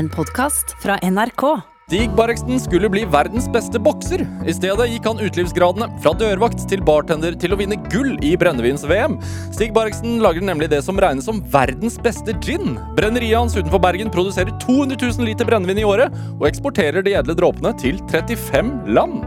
[0.00, 1.42] En podkast fra NRK.
[1.90, 4.22] Stig Barreksten skulle bli verdens beste bokser.
[4.48, 9.18] I stedet gikk han utelivsgradene, fra dørvakt til bartender, til å vinne gull i brennevins-VM.
[9.52, 12.78] Stig Barreksten lager nemlig det som regnes som verdens beste gin.
[12.96, 17.36] Brenneriet hans utenfor Bergen produserer 200 000 liter brennevin i året, og eksporterer de edle
[17.36, 19.20] dråpene til 35 land.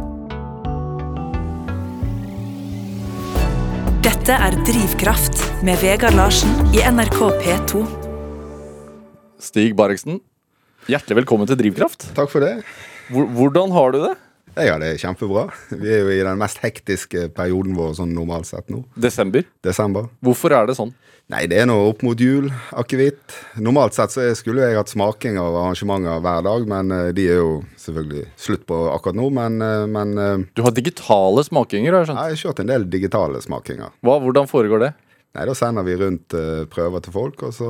[4.09, 7.87] Dette er Drivkraft med Vegard Larsen i NRK P2.
[9.43, 10.23] Stig Barreksen,
[10.89, 12.09] hjertelig velkommen til Drivkraft.
[12.17, 12.57] Takk for det.
[13.13, 14.13] Hvordan har du det?
[14.53, 15.47] Jeg har det kjempebra.
[15.71, 18.83] Vi er jo i den mest hektiske perioden vår sånn normalt sett nå.
[19.01, 19.47] Desember.
[19.65, 20.11] Desember.
[20.21, 20.93] Hvorfor er det sånn?
[21.31, 23.33] Nei, det er nå opp mot jul, akevitt.
[23.63, 27.39] Normalt sett så skulle jeg hatt smaking av arrangementer hver dag, men eh, de er
[27.39, 29.29] jo selvfølgelig slutt på akkurat nå.
[29.33, 32.19] Men, eh, men eh, Du har digitale smakinger, har jeg skjønt.
[32.27, 33.95] jeg har kjørt en del digitale smakinger.
[34.03, 34.91] Hva, hvordan foregår det?
[35.33, 37.69] Nei, da sender vi rundt uh, prøver til folk, og så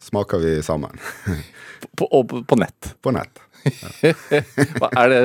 [0.00, 0.96] smaker vi sammen.
[1.98, 2.92] På, og på, nett.
[3.02, 3.40] på nett.
[4.78, 5.18] Hva Er det,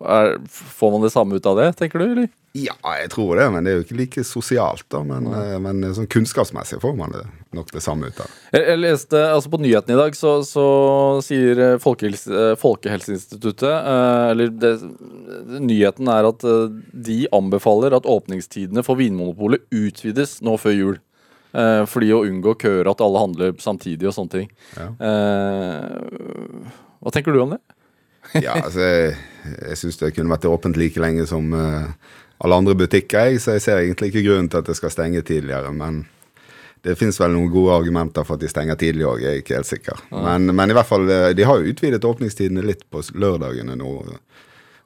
[0.00, 2.06] er, får man det samme ut av det, tenker du?
[2.06, 2.30] eller?
[2.56, 5.02] Ja, jeg tror det, men det er jo ikke like sosialt, da.
[5.08, 7.22] Men, eh, men sånn kunnskapsmessig får man det
[7.56, 8.60] nok det samme ut av det.
[8.60, 10.66] Jeg, leste, altså På nyhetene i dag så, så
[11.24, 14.74] sier eh, Folkehelse, eh, Folkehelseinstituttet uh, Eller det,
[15.60, 16.76] nyheten er at eh,
[17.08, 21.00] de anbefaler at åpningstidene for Vinmonopolet utvides nå før jul.
[21.52, 24.48] Eh, fordi å unngå køer, at alle handler samtidig og sånne ting.
[24.78, 24.88] Ja.
[25.08, 26.72] Eh,
[27.02, 27.60] hva tenker du om det?
[28.40, 29.16] Ja, altså, jeg,
[29.58, 33.58] jeg syns det kunne vært åpent like lenge som eh, alle andre butikker, jeg, så
[33.58, 35.74] jeg ser egentlig ikke grunnen til at det skal stenge tidligere.
[35.76, 36.06] Men
[36.82, 39.58] det fins vel noen gode argumenter for at de stenger tidlig òg, jeg er ikke
[39.60, 40.00] helt sikker.
[40.10, 43.92] Men, men i hvert fall, de har jo utvidet åpningstidene litt på lørdagene nå.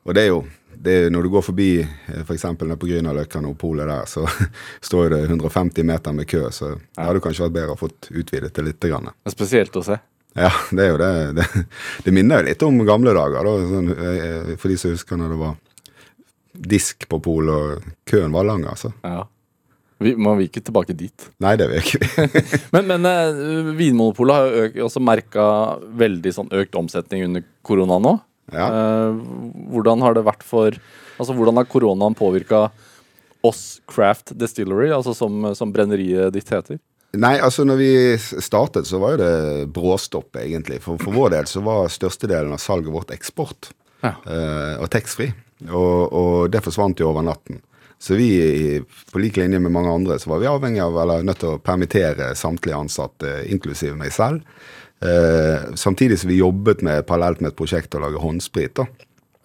[0.06, 0.42] Og det er jo
[0.82, 2.44] det Når du går forbi f.eks.
[2.44, 4.26] nede på Grünerløkka og polet der, så
[4.88, 8.54] står det 150 meter med kø, så det hadde kanskje vært bedre å fått utvidet
[8.54, 8.82] det litt.
[8.86, 9.08] Grann.
[9.08, 9.96] Det er spesielt å se.
[10.36, 11.12] Ja, det er jo det.
[11.38, 11.46] Det,
[12.04, 13.54] det minner jo litt om gamle dager, da.
[13.70, 15.56] Sånn, eh, for de som husker når det var
[16.76, 18.92] disk på polet, og køen var lang, altså.
[19.04, 19.24] Ja.
[20.04, 21.28] Vi, man vil ikke tilbake dit.
[21.40, 22.44] Nei, det vil ikke vi.
[22.74, 25.44] Men, men eh, Vinmonopolet har jo økt, også merka
[26.04, 28.16] veldig sånn økt omsetning under korona nå.
[28.54, 28.66] Ja.
[28.66, 29.22] Eh,
[29.72, 30.76] hvordan har det vært for
[31.16, 32.66] Altså hvordan har koronaen påvirka
[33.46, 36.76] oss Craft Distillery, altså som, som brenneriet ditt heter?
[37.16, 40.82] Nei, altså når vi startet, så var jo det bråstopp, egentlig.
[40.84, 43.70] For, for vår del så var størstedelen av salget vårt eksport
[44.04, 44.12] Ja.
[44.28, 45.32] Uh, og taxfree.
[45.70, 47.62] Og, og det forsvant jo over natten.
[47.98, 48.82] Så vi,
[49.12, 51.62] på lik linje med mange andre, så var vi avhengig av, eller nødt til å
[51.64, 54.44] permittere samtlige ansatte, inklusive meg selv.
[55.04, 58.74] Eh, samtidig som vi jobbet med, parallelt med et prosjekt å lage håndsprit.
[58.78, 58.86] da.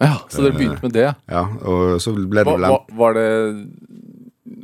[0.02, 1.10] Ja, Så dere begynte med det?
[1.30, 3.28] Ja, og så ble det Hva, hva, var det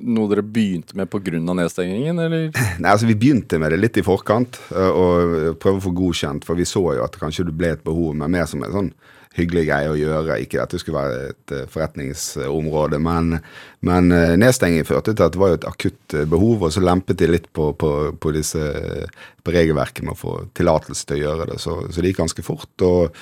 [0.08, 1.38] noe dere begynte med pga.
[1.38, 2.48] nedstengingen, eller?
[2.82, 6.44] Nei, altså Vi begynte med det litt i forkant, øh, og prøve å få godkjent,
[6.48, 8.92] for vi så jo at kanskje det ble et behov, men mer som en sånn
[9.38, 10.40] hyggelig greie å gjøre.
[10.42, 13.38] Ikke at det skulle være et øh, forretningsområde, men,
[13.86, 17.20] men nedstenging førte til at det var jo et akutt øh, behov, og så lempet
[17.20, 18.62] de litt på, på, på disse
[19.44, 21.60] på regelverket med å få tillatelse til å gjøre det.
[21.62, 22.74] Så, så det gikk ganske fort.
[22.86, 23.14] og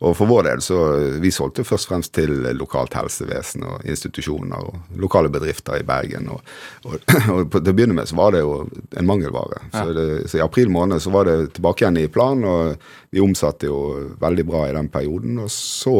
[0.00, 0.78] og for vår del så
[1.20, 6.30] Vi solgte først og fremst til lokalt helsevesen og institusjoner og lokale bedrifter i Bergen.
[6.32, 6.40] Og,
[6.86, 6.96] og,
[7.34, 9.60] og på, til å begynne med så var det jo en mangelvare.
[9.74, 12.80] Så, det, så i april måned så var det tilbake igjen i plan, og
[13.12, 13.80] vi omsatte jo
[14.22, 15.42] veldig bra i den perioden.
[15.44, 15.96] Og så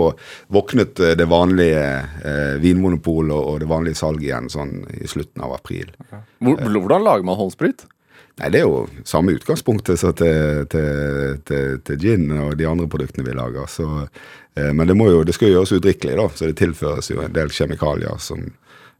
[0.48, 1.84] våknet eh, det vanlige
[2.24, 5.92] eh, Vinmonopolet og det vanlige salget igjen sånn i slutten av april.
[6.06, 6.22] Okay.
[6.40, 7.86] hvordan lager man håndsprit?
[8.40, 12.86] Nei, det er jo samme utgangspunktet som til, til, til, til gin og de andre
[12.88, 13.68] produktene vi lager.
[13.68, 13.86] Så,
[14.56, 17.20] eh, men det, må jo, det skal jo gjøres udrikkelig, da, så det tilføres jo
[17.24, 18.46] en del kjemikalier som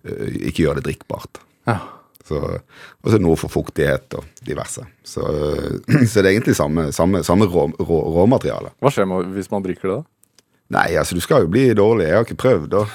[0.05, 1.41] eh, ikke gjør det drikkbart.
[1.71, 1.79] Ja.
[2.31, 2.39] Så,
[3.01, 4.85] og så noe for fuktighet og diverse.
[5.09, 5.25] Så,
[6.11, 8.75] så det er egentlig samme, samme, samme rå, rå, råmateriale.
[8.83, 10.09] Hva skjer hvis man drikker det, da?
[10.71, 12.07] Nei, altså du skal jo bli dårlig.
[12.07, 12.85] Jeg har ikke prøvd, da.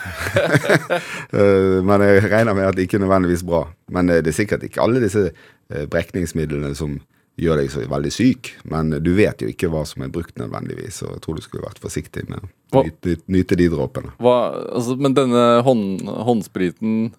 [1.35, 3.65] Eh, men jeg regner med at det ikke er nødvendigvis bra.
[3.91, 6.93] Men eh, det er sikkert ikke alle disse eh, brekningsmidlene som
[7.41, 8.53] gjør deg så veldig syk.
[8.71, 11.66] Men du vet jo ikke hva som er brukt nødvendigvis, og jeg tror du skulle
[11.66, 14.13] vært forsiktig med å nyte, nyte de dråpene.
[14.23, 14.37] Hva,
[14.78, 17.09] altså, men denne hånd, håndspriten,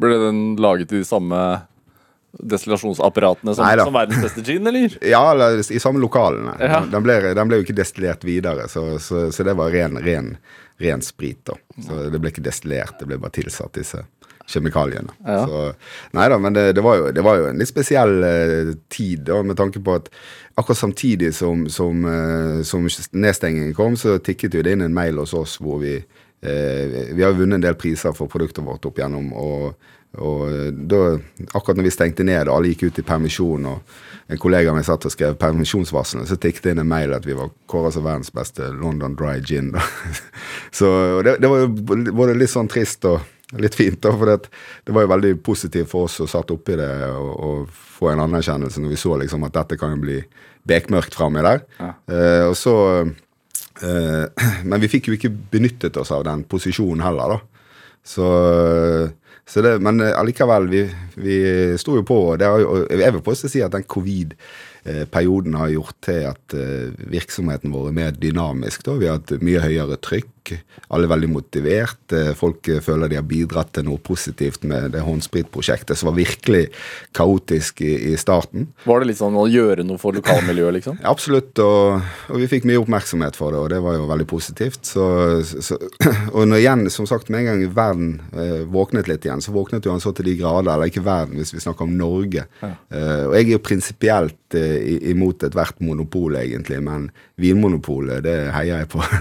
[0.00, 1.38] ble den laget i de samme
[2.38, 4.98] destillasjonsapparatene som, som verdens beste gin, eller?
[5.14, 6.56] Ja, eller i samme lokalene.
[6.60, 6.82] Ja.
[6.92, 10.34] Den, ble, den ble jo ikke destillert videre, så, så, så det var ren, ren,
[10.82, 11.40] ren sprit.
[11.48, 11.56] da.
[11.86, 14.04] Så det ble ikke destillert, det ble bare tilsatt disse
[14.46, 15.12] kjemikaliene.
[15.26, 15.46] Ja.
[15.46, 15.62] Så,
[16.14, 19.24] nei da, men det, det, var jo, det var jo en litt spesiell eh, tid,
[19.26, 20.10] da, med tanke på at
[20.54, 25.18] akkurat samtidig som, som, eh, som nedstengingen kom, så tikket jo det inn en mail
[25.22, 28.86] hos oss hvor vi eh, Vi har jo vunnet en del priser for produktet vårt
[28.86, 29.32] opp igjennom.
[29.34, 31.00] og og da,
[31.52, 34.78] akkurat når vi stengte ned og alle gikk ut i permisjon, og en kollega av
[34.78, 37.92] meg satt og skrev permisjonsvarslene, så tikket det inn en mail at vi var kåra
[37.94, 39.70] som verdens beste London Dry Gin.
[39.74, 39.84] Da.
[40.78, 40.88] Så
[41.26, 41.68] det, det, var jo
[42.16, 43.20] både litt sånn trist og
[43.60, 44.50] litt fint, da, for det,
[44.86, 48.82] det var jo veldig positivt for oss å satt oppi det, og, få en anerkjennelse
[48.82, 50.18] når vi så liksom at dette kan jo bli
[50.68, 51.62] bekmørkt framme der.
[51.78, 51.92] Ja.
[52.10, 52.74] Uh, og så
[53.06, 54.24] uh,
[54.68, 57.70] Men vi fikk jo ikke benyttet oss av den posisjonen heller, da.
[58.04, 58.26] Så
[59.54, 60.84] det, men eh, allikevel, vi,
[61.22, 61.40] vi
[61.78, 62.18] sto jo på.
[62.34, 62.42] og
[62.90, 68.00] Jeg vil påstå si at den covid-perioden har gjort til at eh, virksomheten vår er
[68.00, 68.84] mer dynamisk.
[68.86, 68.98] Da.
[68.98, 70.32] Vi har hatt mye høyere trykk.
[70.94, 72.02] Alle er veldig motivert.
[72.14, 76.66] Eh, folk føler de har bidratt til noe positivt med det håndspritprosjektet, som var virkelig
[77.16, 78.68] kaotisk i, i, starten.
[78.86, 81.00] Var det litt sånn å gjøre noe for lokalmiljøet, liksom?
[81.06, 81.54] Absolutt.
[81.62, 84.82] Og, og, vi fikk mye oppmerksomhet for det, og det var jo veldig positivt.
[84.86, 85.06] Så,
[85.42, 85.78] så,
[86.36, 89.86] og når igjen, som sagt, med en gang verden eh, våknet litt igjen, så våknet
[89.86, 92.46] jo han så til de grader, eller ikke verden, hvis vi snakker om Norge.
[92.62, 92.72] Ja.
[92.92, 94.78] Uh, og jeg er jo prinsipielt uh,
[95.12, 97.10] imot ethvert monopol, egentlig, men
[97.40, 99.04] Vinmonopolet, det heier jeg på.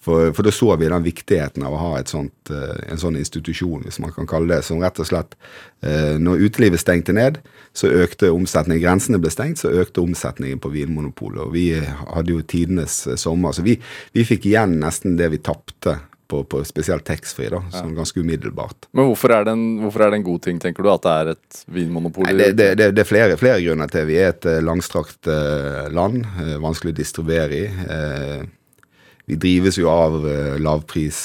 [0.00, 3.82] For, for da så vi den viktigheten av å ha sånt, uh, en sånn institusjon,
[3.84, 5.36] hvis man kan kalle det, som rett og slett
[6.24, 7.36] Når utelivet stengte ned,
[7.76, 8.80] så økte omsetningen.
[8.80, 11.42] Grensene ble stengt, så økte omsetningen på Vinmonopolet.
[11.44, 13.52] Og vi hadde jo tidenes sommer.
[13.52, 13.76] Så vi,
[14.16, 15.98] vi fikk igjen nesten det vi tapte
[16.30, 17.96] på, på, spesielt taxfree, da, som ja.
[18.00, 18.88] ganske umiddelbart.
[18.96, 21.32] Men hvorfor er, en, hvorfor er, det en, god ting, tenker du, at det er
[21.34, 22.28] et vinmonopol?
[22.28, 24.06] Nei, det, det, det, det, er flere, flere, grunner til.
[24.10, 27.66] Vi er et langstrakt uh, land, uh, vanskelig å distribuere i.
[29.30, 30.16] Vi drives jo av
[30.58, 31.18] lavpris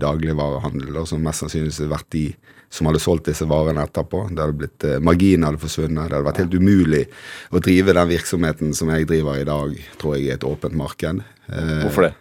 [0.00, 2.22] dagligvarehandel, som mest sannsynligvis har vært de
[2.72, 4.22] som hadde solgt disse varene etterpå.
[4.30, 6.08] Det hadde blitt, Marginene hadde forsvunnet.
[6.08, 7.02] Det hadde vært helt umulig
[7.52, 11.20] å drive den virksomheten som jeg driver i dag, tror jeg, i et åpent marked.
[11.84, 12.14] Hvorfor det?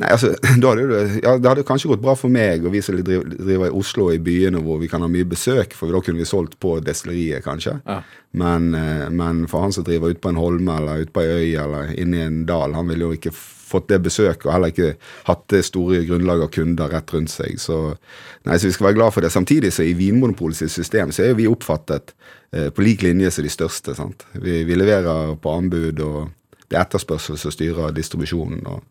[0.00, 0.32] Nei, altså,
[0.62, 3.68] da hadde det, ja, det hadde kanskje gått bra for meg og vi som driver,
[3.68, 6.28] i Oslo og i byene hvor vi kan ha mye besøk, for da kunne vi
[6.28, 7.78] solgt på destilleriet, kanskje.
[7.84, 8.00] Ja.
[8.40, 8.70] Men,
[9.16, 11.94] men, for han som driver ute på en holme eller ute på ei øy eller
[11.98, 13.34] inne i en dal, han ville jo ikke
[13.70, 14.90] fått det besøket og heller ikke
[15.28, 17.58] hatt det store grunnlaget av kunder rett rundt seg.
[17.62, 17.78] Så,
[18.48, 19.32] nei, så vi skal være glad for det.
[19.34, 22.14] Samtidig så i Vinmonopolets system så er vi oppfattet
[22.54, 23.94] eh, på lik linje som de største.
[23.98, 24.26] sant?
[24.32, 26.20] Vi, vi, leverer på anbud, og
[26.70, 28.62] det er etterspørsel som styrer distribusjonen.
[28.66, 28.82] og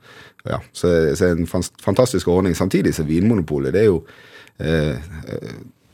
[0.46, 1.48] ja, Så, så en
[1.82, 2.56] fantastisk ordning.
[2.56, 4.06] Samtidig så Vinmonopolet det er jo
[4.60, 4.98] eh,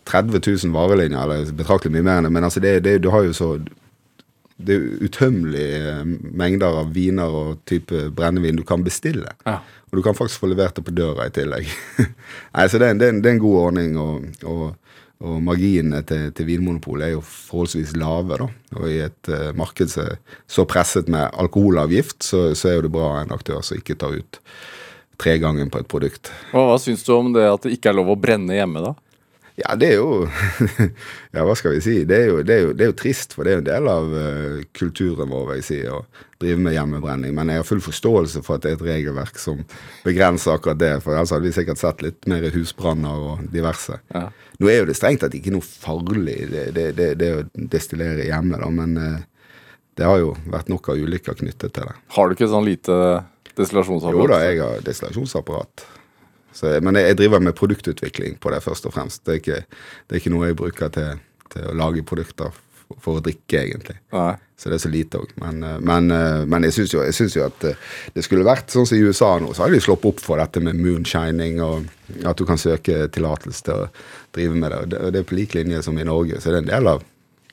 [0.06, 3.26] 30 000 varelinjer, eller betraktelig mye mer enn det, men altså det, det, du har
[3.26, 3.56] jo så
[4.56, 5.96] det er utømmelige
[6.40, 9.34] mengder av viner og type brennevin du kan bestille.
[9.44, 9.58] Ja.
[9.92, 11.68] Og du kan faktisk få levert det på døra i tillegg.
[12.56, 13.98] Nei, så det er, det, er, det er, en god ordning.
[14.00, 14.64] og, og
[15.24, 18.40] og marginene til, til Vinmonopolet er jo forholdsvis lave.
[18.42, 22.78] da, Og i et uh, marked som er så presset med alkoholavgift, så, så, er
[22.80, 24.42] jo det bra en aktør som ikke tar ut
[25.22, 26.34] tre ganger på et produkt.
[26.52, 28.96] Og Hva syns du om det at det ikke er lov å brenne hjemme, da?
[29.56, 30.26] Ja, det er jo
[31.36, 31.94] Ja, hva skal vi si?
[32.04, 33.70] Det er jo, det er jo, det er jo trist, for det er jo en
[33.70, 36.02] del av uh, kulturen vår, vil jeg si, å
[36.44, 37.32] drive med hjemmebrenning.
[37.38, 39.64] Men jeg har full forståelse for at det er et regelverk som
[40.04, 40.92] begrenser akkurat det.
[41.06, 44.02] For ellers hadde vi sikkert sett litt mer husbranner og diverse.
[44.12, 44.28] Ja.
[44.62, 48.60] Nå er jo det strengt tatt ikke noe farlig, det, det, det, å destillere hjemme,
[48.62, 49.18] da, men uh,
[50.00, 51.96] det har jo vært nok av ulykker knyttet til det.
[52.16, 52.96] Har du ikke sånn lite
[53.56, 54.22] destillasjonsapparat?
[54.22, 55.86] Jo da, jeg har destillasjonsapparat.
[56.56, 59.24] Så, men jeg, jeg, driver med produktutvikling på det, først og fremst.
[59.28, 59.62] Det er ikke,
[60.08, 62.56] det er ikke noe jeg bruker til, til, å lage produkter
[63.00, 63.98] for, å drikke, egentlig.
[64.16, 64.34] Nei.
[64.56, 65.34] Så det er så lite òg.
[65.42, 67.82] Men, eh, men, eh, men, jeg syns jo, jo, at eh,
[68.16, 70.64] det skulle vært sånn som i USA nå, så hadde de slått opp for dette
[70.64, 71.90] med moonshining, og
[72.24, 73.90] at du kan søke tillatelse til å
[74.36, 75.02] drive med det.
[75.02, 77.04] Og det, er på lik linje som i Norge, så det er en del av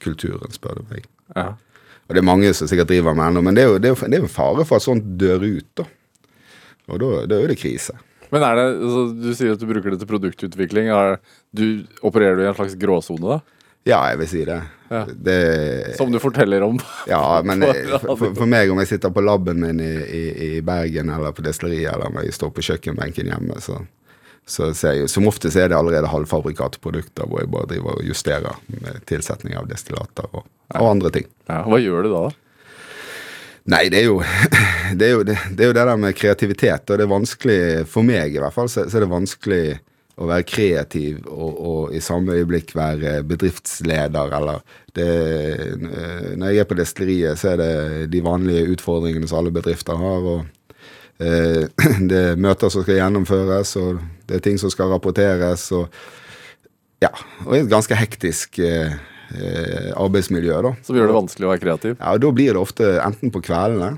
[0.03, 1.11] kulturen, spør du meg.
[1.35, 1.53] Ja.
[2.09, 4.07] Og det er mange som sikkert driver med ennå, men det er jo det er,
[4.07, 5.89] det er en fare for at sånt dør ut, da.
[6.91, 7.95] Og da, da er det krise.
[8.33, 10.89] Men er det, altså, Du sier at du bruker det til produktutvikling.
[10.93, 11.19] Er,
[11.57, 13.62] du, opererer du i en slags gråsone, da?
[13.89, 14.61] Ja, jeg vil si det.
[14.93, 15.07] Ja.
[15.09, 15.97] det.
[15.97, 16.79] Som du forteller om?
[17.09, 17.65] Ja, men
[18.05, 21.45] for, for, meg, om jeg sitter på laben min i, i, i Bergen eller på
[21.47, 23.81] destilleriet, eller om jeg står på kjøkkenbenken hjemme, så,
[24.47, 28.61] så ser jeg, som ofte er det allerede halvfabrikatprodukter hvor jeg bare driver og justerer
[28.69, 30.47] med tilsetning av destillater og,
[30.77, 31.27] og andre ting.
[31.49, 32.25] Ja, hva gjør du da?
[33.73, 34.21] Nei, det er, jo,
[34.99, 36.91] det er jo det, det er jo det, der med kreativitet.
[36.91, 39.65] Og det er vanskelig, for meg i hvert fall, så, så er det vanskelig
[40.23, 44.63] å være kreativ og, og, i samme øyeblikk være bedriftsleder, eller
[44.95, 45.09] det,
[46.37, 50.27] Når jeg er på destilleriet, så er det de vanlige utfordringene som alle bedrifter har.
[50.35, 50.43] og
[51.19, 51.65] eh,
[52.11, 55.71] Det er møter som skal gjennomføres, og det er ting som skal rapporteres.
[55.73, 55.89] og
[57.03, 57.11] ja,
[57.49, 58.95] og et ganske hektisk eh,
[59.35, 60.61] eh, arbeidsmiljø.
[60.69, 60.75] da.
[60.87, 61.97] Som gjør det vanskelig å være kreativ?
[61.99, 63.97] Ja, og Da blir det ofte enten på kveldene,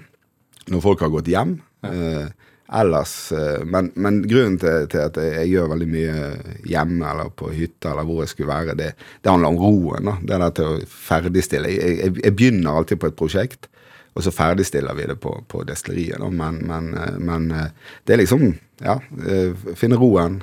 [0.73, 1.93] når folk har gått hjem, ja.
[1.93, 2.44] eh,
[2.75, 6.15] ellers eh, men, men grunnen til, til at jeg gjør veldig mye
[6.69, 8.91] hjemme eller på hytta eller hvor jeg skulle være, det,
[9.23, 10.11] det handler om roen.
[10.11, 11.73] da, Det der til å ferdigstille.
[11.73, 13.69] Jeg, jeg, jeg begynner alltid på et prosjekt,
[14.15, 16.23] og så ferdigstiller vi det på, på destilleriet.
[16.31, 18.97] men, men, eh, men eh, det er liksom Ja,
[19.79, 20.41] finne roen.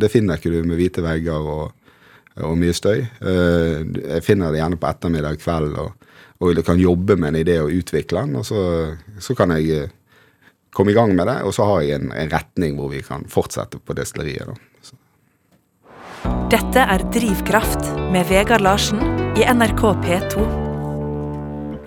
[0.00, 1.90] Det finner ikke du med hvite vegger og,
[2.40, 3.02] og mye støy.
[3.20, 6.06] Jeg finner det gjerne på ettermiddag, kveld, og,
[6.40, 8.38] og kan jobbe med en idé og utvikle den.
[8.40, 8.62] Og så,
[9.20, 9.90] så kan jeg
[10.74, 13.26] komme i gang med det, og så har jeg en, en retning hvor vi kan
[13.30, 14.48] fortsette på destilleriet.
[14.48, 14.54] da.
[16.52, 19.00] Dette er Drivkraft med Vegard Larsen
[19.38, 20.46] i NRK P2.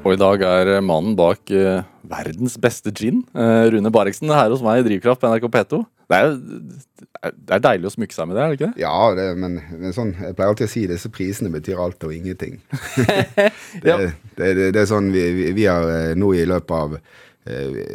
[0.01, 4.63] Og i dag er mannen bak uh, verdens beste gin, uh, Rune Bareksen, her hos
[4.65, 5.81] meg i Drivkraft på NRK P2.
[6.11, 6.31] Det er,
[7.37, 8.81] det er deilig å smykke seg med det, er det ikke det?
[8.81, 12.15] Ja, det, men, men sånn, jeg pleier alltid å si disse prisene betyr alt og
[12.15, 12.57] ingenting.
[13.83, 13.97] det, ja.
[14.37, 17.30] det, det, er sånn vi, vi, vi har eh, nå i løpet av Eh,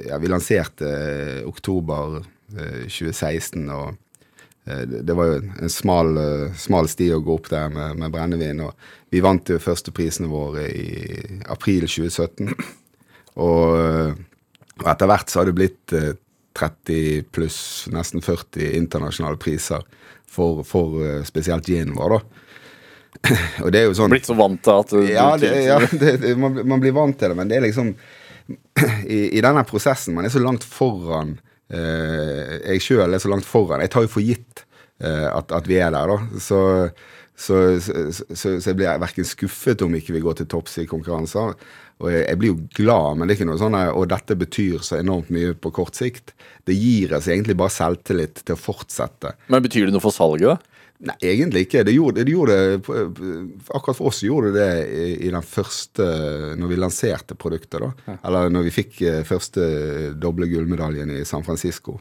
[0.08, 2.22] ja, vi lanserte eh, oktober
[2.86, 3.94] 2016, eh, og
[5.06, 6.16] det var jo en smal,
[6.58, 8.64] smal, sti å gå opp der med, med brennevin.
[8.66, 10.88] Og vi vant jo førsteprisene våre i
[11.46, 12.50] april 2017.
[13.46, 13.76] Og,
[14.80, 15.94] og etter hvert så har det blitt
[16.58, 17.60] 30 pluss,
[17.94, 19.86] nesten 40 internasjonale priser
[20.26, 22.46] for, for spesielt ginen vår, da.
[23.64, 26.34] Og det er jo sånn Blitt så vant til at du Ja, det, ja det,
[26.38, 27.94] man, man, blir vant til det, men det er liksom
[28.48, 31.36] i, i, denne prosessen Man er så langt foran
[31.72, 33.82] eh, Jeg sjøl er så langt foran.
[33.84, 34.64] Jeg tar jo for gitt
[35.02, 36.40] eh, at, at, vi er der, da.
[36.42, 36.60] Så,
[37.34, 41.56] så, så, så jeg blir verken skuffet om ikke vi går til topps i konkurranser.
[42.02, 44.84] Og jeg, jeg, blir jo glad, men det er ikke noe sånn og dette betyr
[44.84, 46.34] så enormt mye på kort sikt.
[46.68, 49.32] Det gir oss egentlig bare selvtillit til å fortsette.
[49.52, 50.75] Men betyr det noe for salget, da?
[50.98, 51.82] Nei, egentlig ikke.
[51.84, 52.54] Det gjorde, det gjorde,
[53.68, 56.06] akkurat for oss gjorde det i, i, den første
[56.56, 57.90] Når vi lanserte produktet, da.
[58.06, 58.16] Ja.
[58.28, 59.66] Eller når vi fikk eh, første
[60.16, 61.98] doble gullmedaljen i San Francisco.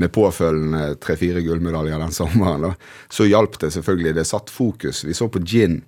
[0.00, 2.70] Med påfølgende tre-fire gullmedaljer den sommeren.
[2.70, 2.72] da,
[3.12, 4.16] Så hjalp det selvfølgelig.
[4.16, 5.04] Det satt fokus.
[5.04, 5.82] Vi så på gin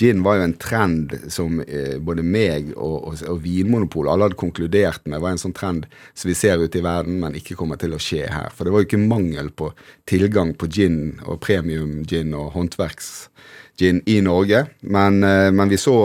[0.00, 4.38] Gin var jo en trend som eh, både meg og, og, og Vinmonopolet alle hadde
[4.40, 5.84] konkludert med var en sånn trend
[6.16, 8.48] som vi ser ute i verden, men ikke kommer til å skje her.
[8.54, 9.68] For det var jo ikke mangel på
[10.08, 14.64] tilgang på gin og premium-gin og håndverksgin i Norge.
[14.80, 15.98] Men, eh, men vi, så,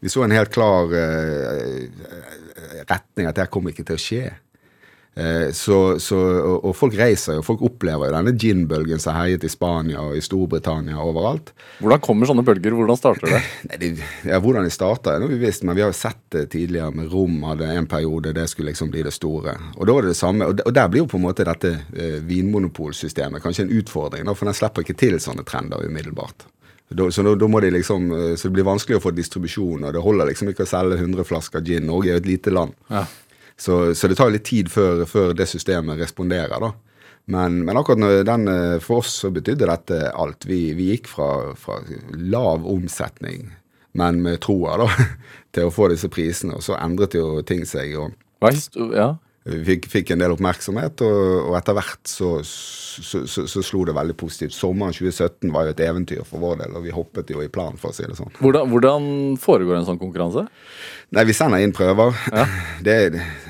[0.00, 1.84] vi, så, en helt klar eh,
[2.88, 4.24] retning at det kommer ikke til å skje.
[5.18, 6.16] Eh, så, så,
[6.60, 10.22] og, folk reiser jo, folk opplever jo denne gin-bølgen som herjet i Spania og i
[10.22, 11.50] Storbritannia og overalt.
[11.80, 12.76] Hvordan kommer sånne bølger?
[12.78, 13.40] Hvordan starter det?
[13.70, 13.90] Nei, det
[14.28, 16.94] ja, Hvordan de starter, er noe vi visst, men vi har jo sett det tidligere
[16.94, 19.56] med Rom hadde en periode, det skulle liksom bli det store.
[19.74, 22.20] Og da var det det samme, og, der blir jo på en måte dette eh,
[22.28, 26.46] vinmonopolsystemet kanskje en utfordring, for den slipper ikke til sånne trender umiddelbart.
[26.88, 29.82] Da, så da, da, må de liksom, eh, så det blir vanskelig å få distribusjon,
[29.82, 31.90] og det holder liksom ikke å selge 100 flasker gin.
[31.90, 32.78] Norge er jo et lite land.
[32.86, 33.02] Ja.
[33.58, 36.72] Så, så, det tar litt tid før, før det systemet responderer, da.
[37.28, 40.46] Men, men, akkurat den, eh, for oss så betydde dette alt.
[40.48, 41.80] Vi, vi gikk fra, fra,
[42.14, 43.50] lav omsetning,
[43.98, 44.86] men med troa, da,
[45.52, 46.56] til å få disse prisene.
[46.56, 47.98] Og så endret jo ting seg.
[48.00, 48.14] Og,
[48.94, 49.10] ja.
[49.48, 53.84] Vi fikk, fikk, en del oppmerksomhet, og, og etter hvert så, så, så, så, slo
[53.88, 54.56] det veldig positivt.
[54.56, 57.80] Sommeren 2017 var jo et eventyr for vår del, og vi hoppet jo i planen,
[57.80, 58.34] for å si det sånn.
[58.42, 59.08] Hvordan, hvordan
[59.40, 60.46] foregår en sånn konkurranse?
[61.16, 62.16] Nei, Vi sender inn prøver.
[62.32, 62.46] Ja.
[62.88, 62.94] Det,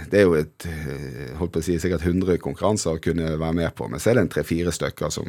[0.08, 0.64] det, er jo et
[1.36, 4.18] holdt på å si, sikkert 100 konkurranser å kunne være med på, men så er
[4.18, 5.28] det en tre-fire stykker som,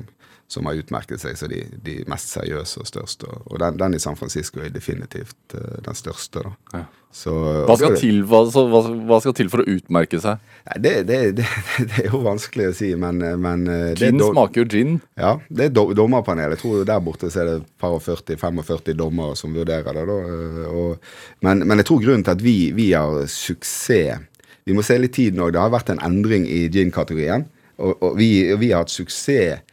[0.50, 3.30] som har utmerket seg som de, de, mest seriøse og største.
[3.46, 6.42] Og den, den, i San Francisco er definitivt uh, den største.
[6.74, 6.88] Ja.
[7.14, 7.34] Så,
[7.66, 10.42] hva, skal til, hva, hva, hva, skal til, for å utmerke seg?
[10.78, 13.66] Det, det, det, er jo vanskelig å si, men, men
[13.98, 14.98] Gin Gin smaker jo gin.
[15.18, 16.54] Ja, det er do, dommerpanel.
[16.54, 20.06] Jeg tror der borte så er det par og 40-45 dommere som vurderer det.
[20.10, 20.18] da.
[20.34, 21.14] Eh, og,
[21.46, 24.26] men, men, jeg tror grunnen til at vi, vi har suksess
[24.66, 25.50] Vi må se litt tid nå.
[25.50, 27.48] Det har vært en endring i gin-kategorien.
[27.80, 28.30] Og, og vi,
[28.60, 29.66] vi har hatt suksess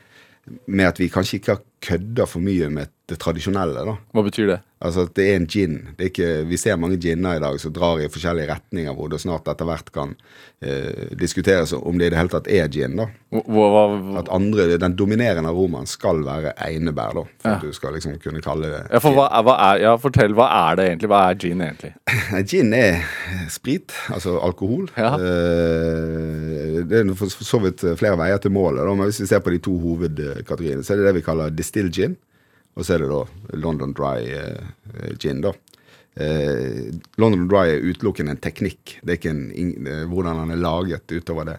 [0.67, 3.85] med at vi kanskje ikke har kødda for mye med det tradisjonelle.
[3.87, 3.95] da.
[4.15, 4.63] Hva betyr det?
[4.83, 5.77] Altså at det er en gin.
[5.97, 9.09] Det er ikke, vi ser mange ginner i dag som drar i forskjellige retninger, hvor
[9.09, 10.13] det snart etter hvert kan
[10.61, 12.99] eh, diskuteres om det i det hele tatt er gin.
[12.99, 13.07] da.
[13.31, 13.85] Hva, hva,
[14.21, 17.55] at andre, Den dominerende aromaen skal være einebær, da, for ja.
[17.57, 20.51] at du skal liksom kunne kalle det ja, for hva, hva er, ja, Fortell, hva
[20.67, 21.13] er det egentlig?
[21.15, 21.95] Hva er gin egentlig?
[22.51, 23.01] gin er
[23.55, 24.91] sprit, altså alkohol.
[24.99, 25.15] Ja.
[25.15, 29.47] Eh, det er for så vidt flere veier til målet, da, men hvis vi ser
[29.47, 32.19] på de to hovedkategoriene, så er det det vi kaller distilled gin.
[32.77, 33.23] Og så er det da
[33.57, 35.55] London Dry eh, gin, da.
[36.21, 38.99] Eh, London Dry er utelukkende en teknikk.
[39.03, 39.47] Det er ikke en,
[39.87, 41.59] eh, hvordan den er laget utover det.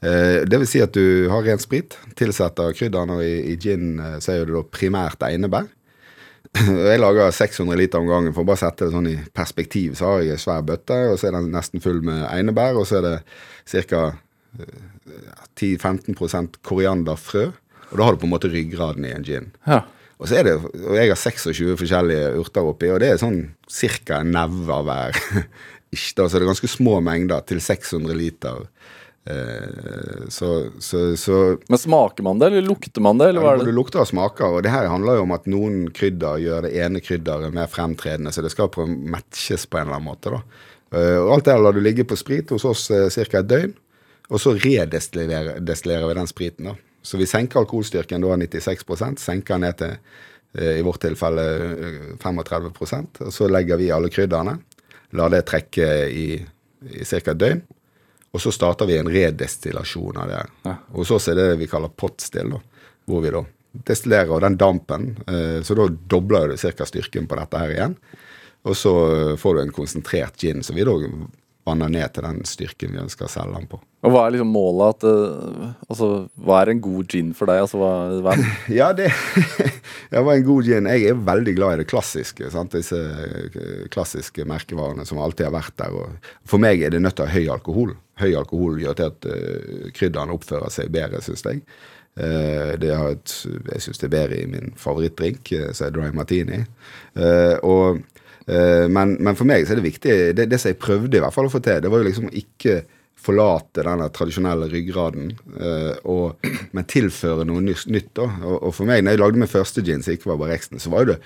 [0.00, 3.98] Eh, det vil si at du har ren sprit, tilsetter krydderne, og i, i gin
[4.00, 5.68] eh, så er det da primært einebær.
[6.90, 9.94] Jeg lager 600 liter om gangen for å bare sette det sånn i perspektiv.
[9.98, 12.88] Så har jeg en svær bøtte, og så er den nesten full med einebær, og
[12.88, 14.00] så er det ca.
[14.58, 14.80] eh,
[15.60, 17.44] 10-15% korianderfrø.
[17.90, 19.50] Og da har du på en måte ryggraden i en gin.
[19.68, 19.84] Ja.
[20.20, 23.40] Og så er det, og jeg har 26 forskjellige urter oppi, og det er sånn
[23.64, 24.20] ca.
[24.20, 25.20] en neve av hver.
[25.96, 28.66] Ikke da, så det er ganske små mengder til 600 liter.
[29.24, 33.30] Eh, så, så, så Men smaker man det, eller lukter man det?
[33.32, 33.70] eller ja, det?
[33.70, 36.74] Du lukter og smaker, og det her handler jo om at noen krydder gjør det
[36.84, 40.36] ene krydderet mer fremtredende, så det skal prøve å matches på en eller annen måte.
[40.36, 40.68] da.
[41.00, 43.24] Eh, og alt det lar du ligge på sprit hos oss ca.
[43.40, 43.74] et døgn,
[44.30, 46.70] og så redestillerer vi den spriten.
[46.74, 46.76] da.
[47.02, 49.94] Så vi senker alkoholstyrken da 96 senker ned til
[50.54, 54.58] eh, i vårt tilfelle eh, 35% og så legger vi alle krydderne,
[55.16, 57.22] lar det trekke i, i ca.
[57.22, 57.62] et døgn.
[58.30, 60.36] Og så starter vi en redestillasjon av det.
[60.38, 60.50] her.
[60.68, 60.74] Ja.
[60.92, 62.52] Og Hos oss er det det vi kaller potstill,
[63.10, 63.42] hvor vi da
[63.86, 65.10] destillerer og den dampen.
[65.26, 66.86] Eh, så da dobler du ca.
[66.86, 67.96] styrken på dette her igjen.
[68.68, 70.94] Og så eh, får du en konsentrert gin, så vi da
[71.68, 73.80] vanner ned til den styrken vi ønsker å selge den på.
[74.00, 76.06] Og hva er liksom målet at eh, Altså,
[76.40, 77.60] hva er en god gin for deg?
[77.66, 77.90] Altså, hva,
[78.24, 78.36] hva
[78.80, 79.10] Ja, det,
[80.12, 80.88] det var en god gin.
[80.88, 82.48] Jeg er veldig glad i det klassiske.
[82.54, 82.76] Sant?
[82.76, 85.96] Disse eh, klassiske merkevarene som alltid har vært der.
[85.96, 87.94] Og for meg er det nødt til å ha høy alkohol.
[88.20, 91.62] Høy alkohol gjør til at uh, krydderne oppfører seg bedre, syns jeg.
[92.18, 95.94] Uh, det har et, jeg syns det er bedre i min favorittdrink, uh, som er
[95.94, 96.60] dry martini.
[97.16, 98.19] Uh, og, eh,
[98.90, 101.34] men, men for meg så er det viktig det, det som jeg prøvde i hvert
[101.34, 102.80] fall å få til, det var jo liksom ikke
[103.20, 108.12] forlate denne tradisjonelle ryggraden, eh, og, men tilføre noe nytt.
[108.16, 108.28] da.
[108.40, 111.08] Og, og for meg, når jeg lagde min første som ikke var Barexen, så var
[111.10, 111.18] det,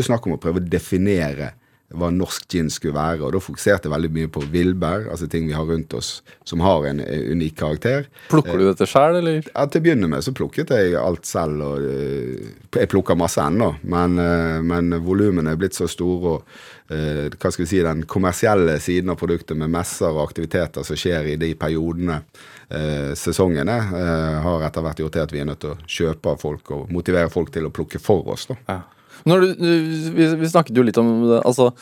[0.00, 1.52] det snakk om å prøve å definere
[1.94, 3.22] hva norsk gin skulle være.
[3.22, 6.60] Og da fokuserte jeg veldig mye på villbær, altså ting vi har rundt oss som
[6.64, 8.08] har en eh, unik karakter.
[8.30, 9.42] plukker du dette sjøl, eller?
[9.54, 11.62] Ja, Til å begynne med så plukket jeg alt selv.
[11.62, 16.34] og eh, Jeg plukker masse ennå, men, eh, men volumene er blitt så store.
[16.36, 20.82] og eh, hva skal vi si, Den kommersielle siden av produktet med messer og aktiviteter
[20.86, 22.20] som skjer i de periodene,
[22.68, 26.34] eh, sesongene, eh, har etter hvert gjort til at vi er nødt til å kjøpe
[26.34, 28.46] av folk og motivere folk til å plukke for oss.
[28.50, 28.58] da.
[28.68, 28.80] Ja.
[29.26, 29.66] Når du,
[30.14, 31.72] vi, vi snakket jo litt om det, altså,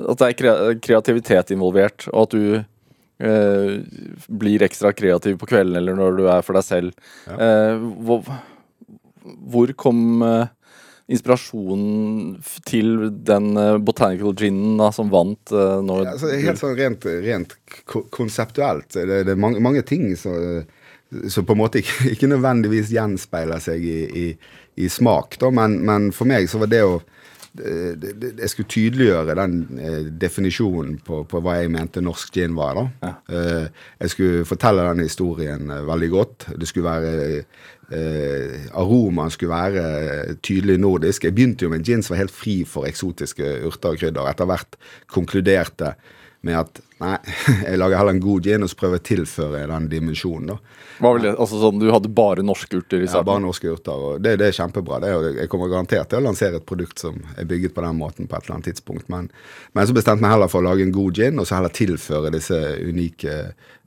[0.00, 2.44] at det er kreativitet involvert, og at du
[3.24, 3.74] eh,
[4.28, 7.12] blir ekstra kreativ på kvelden eller når du er for deg selv.
[7.32, 8.28] Eh, hvor,
[9.52, 10.52] hvor kom eh,
[11.10, 12.36] inspirasjonen
[12.68, 16.02] til den eh, botanical ginen da, som vant eh, nå?
[16.04, 17.56] Ja, altså, helt sånn rent, rent
[18.14, 18.92] konseptuelt.
[18.94, 20.62] Det, det er mange, mange ting som,
[21.28, 24.26] som på en måte ikke, ikke nødvendigvis gjenspeiler seg i, i,
[24.80, 25.52] i smak, da.
[25.54, 27.00] Men, men for meg så var det å
[27.50, 32.78] jeg skulle tydeliggjøre den eh, definisjonen på, på hva jeg mente norsk gin var.
[32.78, 32.84] da.
[33.02, 33.40] Ja.
[34.04, 36.46] jeg skulle fortelle den historien eh, veldig godt.
[36.54, 37.42] Det skulle være
[37.90, 41.24] eh, Aromaen skulle være eh, tydelig nordisk.
[41.24, 44.30] Jeg begynte jo med en gin som var helt fri for eksotiske urter og krydder.
[44.30, 44.78] Etter hvert
[45.10, 45.94] konkluderte
[46.46, 47.16] med at nei,
[47.68, 50.52] jeg lager heller en god gin og så prøver jeg å tilføre den dimensjonen.
[50.52, 50.58] da.
[51.00, 53.92] Hva vil det, altså sånn, Du hadde bare norske urter i Ja, bare norske urter.
[53.96, 55.00] og det, det er kjempebra.
[55.00, 57.96] Det jo- jeg kommer garantert til å lansere et produkt som er bygget på den
[57.98, 59.08] måten på et eller annet tidspunkt.
[59.08, 59.30] Men,
[59.72, 61.72] men så bestemte jeg meg heller for å lage en god gin, og så heller
[61.72, 63.32] tilføre disse unike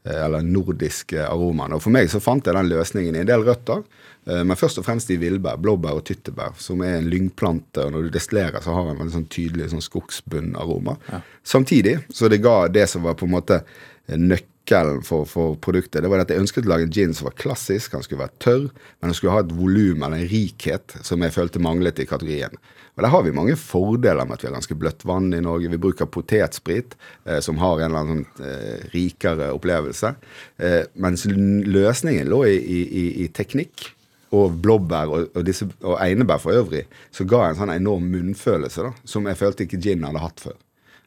[0.05, 1.77] eh, eller nordiske aromaene.
[1.77, 3.83] Og for meg så fant jeg den løsningen i en del røtter,
[4.25, 7.85] eh, men først og fremst i villbær, blåbær og tyttebær, som er en lyngplante.
[7.85, 10.97] Og når du destillerer, så har den en sånn tydelig sånn skogsbunnaroma.
[11.45, 13.61] Samtidig så det ga det som var på en måte
[14.07, 16.01] nøkkelen for, for produktet.
[16.03, 18.39] Det var at Jeg ønsket å lage en gin som var klassisk, han skulle være
[18.43, 22.07] tørr, men han skulle ha et volum eller en rikhet som jeg følte manglet i
[22.09, 22.55] kategorien.
[22.93, 25.71] Og Der har vi mange fordeler med at vi har ganske bløtt vann i Norge.
[25.71, 30.15] Vi bruker potetsprit, eh, som har en eller annen sånn, eh, rikere opplevelse.
[30.59, 33.89] Eh, mens løsningen lå i, i, i, teknikk
[34.31, 38.85] og blåbær og, og, disse, og einebær for øvrig, så ga en sånn enorm munnfølelse
[38.85, 40.57] da, som jeg følte ikke gin hadde hatt før.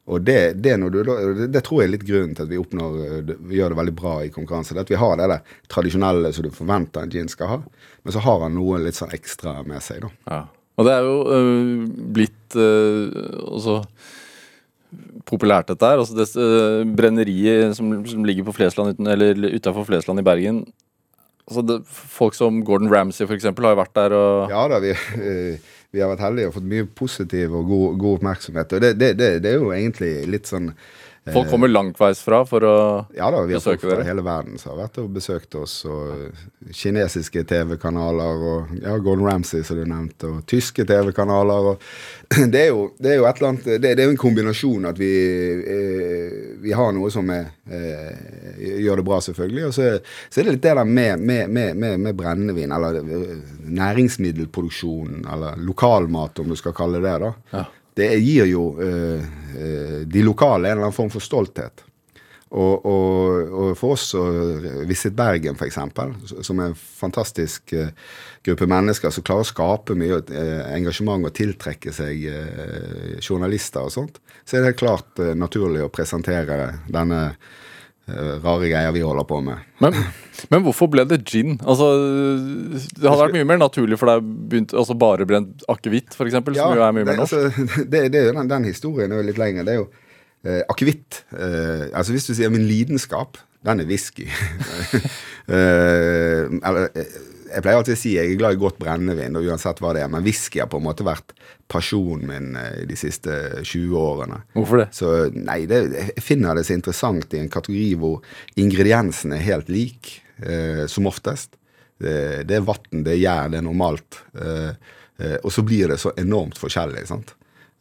[0.07, 1.01] Og det, det, du,
[1.51, 3.95] det, tror jeg er litt grunnen til at vi oppnår eh, Vi gjør det veldig
[3.99, 4.77] bra i konkurranse.
[4.77, 7.59] Det at vi har det der tradisjonelle som du forventer en gin skal ha,
[8.05, 10.13] men så har han noe litt sånn ekstra med seg, da.
[10.31, 10.45] Ja.
[10.77, 13.11] Og det er jo øh, blitt øh,
[13.57, 13.81] også
[15.27, 16.03] populært, dette her.
[16.03, 20.67] Altså det øh, brenneriet som, som ligger på Flesland uten, eller utafor Flesland i Bergen.
[21.47, 24.93] Altså det, folk som Gordon Ramsay, eksempel, har jo vært der og Ja da, vi,
[25.23, 28.77] eh, vi har vært heldige og fått mye positiv og god, god oppmerksomhet.
[28.77, 30.73] Og det, det, det, det er jo egentlig litt sånn
[31.33, 33.19] Folk kommer langveis fra for å besøke dere?
[33.19, 34.07] Ja da, vi har folk fra dere?
[34.07, 35.75] hele verden som har vært og besøkt oss.
[35.91, 41.73] Og kinesiske TV-kanaler og ja, Gordon Ramsay, som du nevnte, og tyske TV-kanaler.
[42.53, 44.91] det er, jo, det er jo et eller annet Det, det er jo en kombinasjon
[44.91, 45.11] at vi,
[45.77, 49.65] eh, vi har noe som er, eh, gjør det bra, selvfølgelig.
[49.71, 49.89] Og så,
[50.31, 53.35] så er det litt det der med, med, med, med, med brennevin, eller eh,
[53.81, 57.19] næringsmiddelproduksjon, eller lokalmat, om du skal kalle det det.
[57.27, 57.35] da.
[57.53, 57.67] Ja.
[57.97, 61.85] Det gir jo eh, eh, de lokale en eller annen form for stolthet.
[62.47, 64.23] og, og, og, for oss å
[64.87, 65.79] Visit Bergen, f.eks.,
[66.47, 67.91] som er en fantastisk eh,
[68.47, 73.95] gruppe mennesker som klarer å skape mye eh, engasjement og tiltrekke seg uh, journalister og
[73.97, 77.23] sånt, så er det helt klart naturlig å presentere denne
[78.07, 79.63] rare greier vi holder på med.
[79.83, 79.97] Men,
[80.53, 81.57] men, hvorfor ble det gin?
[81.67, 81.89] Altså,
[82.77, 86.43] det hadde vært mye mer naturlig for deg begynt, altså bare brent akevitt, f.eks., ja,
[86.61, 87.35] som jo er mye mer norsk.
[87.35, 89.67] Altså, det, det, den, den historien er jo litt lenger.
[89.67, 89.89] Det er jo
[90.47, 94.29] Eh, akevitt eh, Altså hvis du sier min lidenskap, den er whisky.
[95.51, 97.17] eh, eller eh,
[97.57, 100.11] jeg pleier alltid å si jeg er glad i godt brennevin, uansett hva det er,
[100.13, 101.33] men whisky har på en måte vært
[101.73, 104.43] pasjonen min i de siste 20 årene.
[104.57, 104.89] Hvorfor det?
[104.97, 108.21] Så nei, det, Jeg finner det så interessant i en kategori hvor
[108.61, 110.13] ingrediensene er helt lik,
[110.45, 111.57] eh, som oftest.
[111.97, 114.21] Det, det er vann, det er gjær, det er normalt.
[114.37, 114.71] Eh,
[115.17, 117.07] eh, og så blir det så enormt forskjellig.
[117.09, 117.33] sant?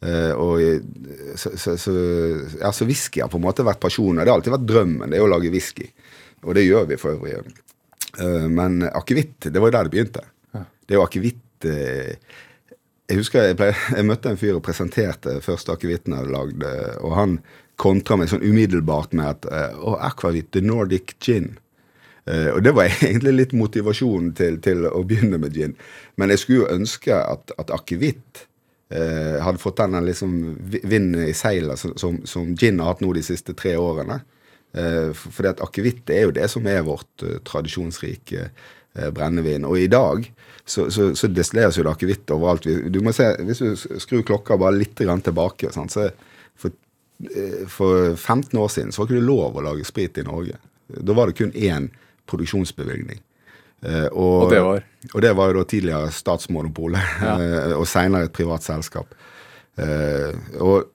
[0.04, 0.58] Uh, og
[1.40, 1.92] så, så, så,
[2.60, 4.20] ja, så whisky har på en måte vært pasjonen.
[4.20, 5.88] Det har alltid vært drømmen, det er å lage whisky.
[6.44, 7.56] Og det gjør vi for øvrig.
[8.16, 10.24] Uh, men akevitt, det var jo der det begynte.
[10.56, 12.40] Det er jo akevitt uh,
[13.10, 16.64] Jeg husker jeg, ble, jeg, møtte en fyr og presenterte første akevitten jeg hadde lagd,
[17.06, 17.36] og han
[17.78, 21.52] kontra meg sånn umiddelbart med at Å, akvavitt, the Nordic gin.
[22.26, 25.76] og det var egentlig litt motivasjonen til, til, å begynne med gin.
[26.18, 28.46] Men jeg skulle jo ønske at, at akevitt
[28.88, 33.12] eh, hadde fått den liksom vinden i seilet som, som, som, gin har hatt nå
[33.16, 34.20] de siste tre årene.
[34.76, 39.64] Eh, at akevitt er jo det som er vårt uh, tradisjonsrike uh, brennevin.
[39.64, 40.26] Og i dag
[40.64, 42.66] så, så, så destilleres jo det akevitt overalt.
[42.92, 46.10] Du må se, Hvis du skrur klokka bare litt tilbake så
[46.56, 46.74] for,
[47.72, 50.58] for 15 år siden så var ikke det lov å lage sprit i Norge.
[50.88, 51.88] Da var det kun én
[52.28, 53.22] produksjonsbevilgning.
[53.86, 54.84] Og, og, det var?
[55.14, 57.34] Og det var jo da tidligere Statsmonopolet, ja.
[57.78, 59.14] og seinere et privat selskap.
[59.78, 60.88] Og,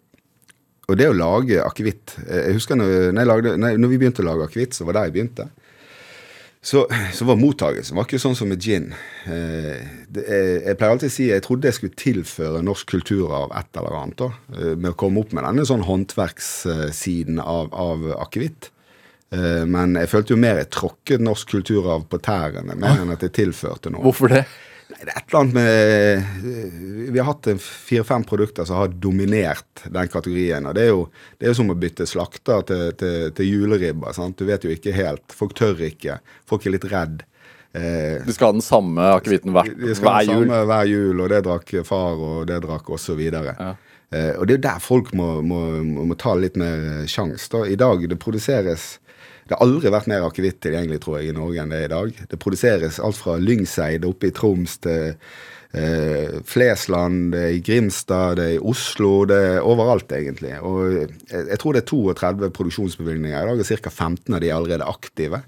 [0.88, 4.76] og, det å lage akevitt Jeg husker når, når, når, vi begynte å lage akevitt,
[4.76, 5.46] så var det jeg begynte.
[6.62, 6.84] Så,
[7.17, 8.91] så var mottagelsen var ikke sånn som med gin.
[9.26, 13.98] Det, jeg pleier alltid å si jeg trodde jeg skulle tilføre norsk kulturarv et eller
[13.98, 14.22] annet.
[14.22, 18.70] da, Med å komme opp med denne sånn håndverkssiden av, av akevitt.
[19.32, 23.24] Eh, men jeg følte jo mer jeg tråkket norsk kulturarv på tærne, mer enn at
[23.24, 24.04] jeg tilførte noe.
[24.04, 24.44] Hvorfor det?
[25.01, 30.11] Det er et eller annet med Vi har hatt fire-fem produkter som har dominert den
[30.11, 30.67] kategorien.
[30.69, 31.07] og Det er jo,
[31.39, 34.13] det er jo som å bytte slakter til, til, til juleribber.
[34.13, 34.37] sant?
[34.37, 35.25] Du vet jo ikke helt.
[35.33, 36.19] Folk tør ikke.
[36.49, 37.23] Folk er litt redd.
[37.73, 40.43] Eh, du skal ha den samme akevitten hver, de skal hver jul?
[40.43, 43.21] Samme hver jul, og det drakk far, og det drakk osv.
[43.31, 43.71] Ja.
[44.11, 45.61] Eh, og det er jo der folk må, må,
[46.11, 47.63] må ta litt mer sjanse.
[47.71, 48.97] I dag det produseres
[49.51, 51.91] det har aldri vært mer akevitt tilgjengelig tror jeg, i Norge enn det er i
[51.91, 52.19] dag.
[52.31, 55.09] Det produseres alt fra Lyngseid oppe i Troms til
[55.75, 59.09] eh, Flesland, det er i Grimstad, det er i Oslo.
[59.27, 60.53] Det er overalt, egentlig.
[60.63, 63.91] Og jeg, jeg tror det er 32 produksjonsbevilgninger i dag, og ca.
[63.91, 65.43] 15 av de er allerede aktive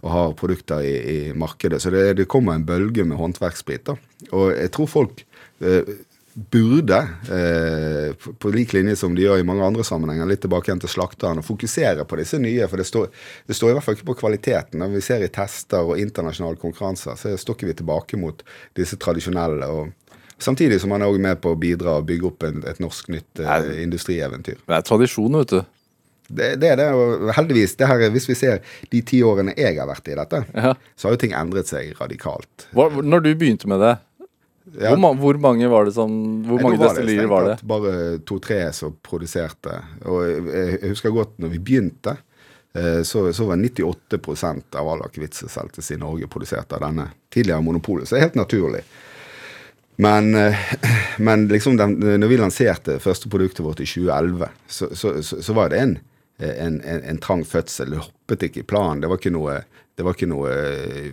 [0.00, 1.82] og har produkter i, i markedet.
[1.82, 3.90] Så det, det, kommer en bølge med håndverkssprit.
[4.30, 5.24] Og jeg tror folk
[5.58, 5.90] eh,
[6.34, 6.98] burde,
[7.30, 10.82] eh, på, på lik linje som de gjør i mange andre sammenhenger, litt tilbake igjen
[10.82, 12.68] til slakteren, og fokusere på disse nye.
[12.70, 13.08] For det står,
[13.46, 14.78] det står, i hvert fall ikke på kvaliteten.
[14.82, 18.44] Når vi ser i tester og internasjonale konkurranser, så står ikke vi tilbake mot
[18.78, 19.66] disse tradisjonelle.
[19.66, 22.80] og Samtidig som man er også med på å bidra og bygge opp en, et
[22.80, 24.62] norsk nytt eh, industrieventyr.
[24.64, 25.60] Det er tradisjon, vet du.
[26.30, 27.74] Det, det er det, og heldigvis.
[27.76, 28.62] Det her, hvis vi ser
[28.92, 30.76] de ti årene jeg har vært i dette, ja.
[30.94, 32.68] så har jo ting endret seg radikalt.
[32.76, 33.96] Hva, når du begynte med det,
[34.78, 34.94] ja.
[34.96, 36.10] Hvor, hvor, mange var det som
[36.46, 37.56] Hvor mange destillerier var det?
[37.66, 37.92] Bare
[38.26, 39.76] to-tre som produserte.
[40.06, 40.42] Og jeg,
[40.76, 42.16] jeg, husker godt når vi begynte,
[42.76, 47.10] eh, så, så var 98% av all akevitt som selges i Norge, produsert av denne
[47.32, 48.08] tidligere monopolet.
[48.08, 48.84] Så det er helt naturlig.
[50.00, 50.68] Men, eh,
[51.18, 55.74] men liksom den, når vi lanserte første produktet vårt i 2011, så, så, så var
[55.74, 55.98] det en,
[56.38, 57.92] en, en, en trang fødsel.
[57.92, 59.02] Det hoppet ikke i planen.
[59.02, 59.60] Det var ikke noe
[60.00, 60.50] det var ikke noe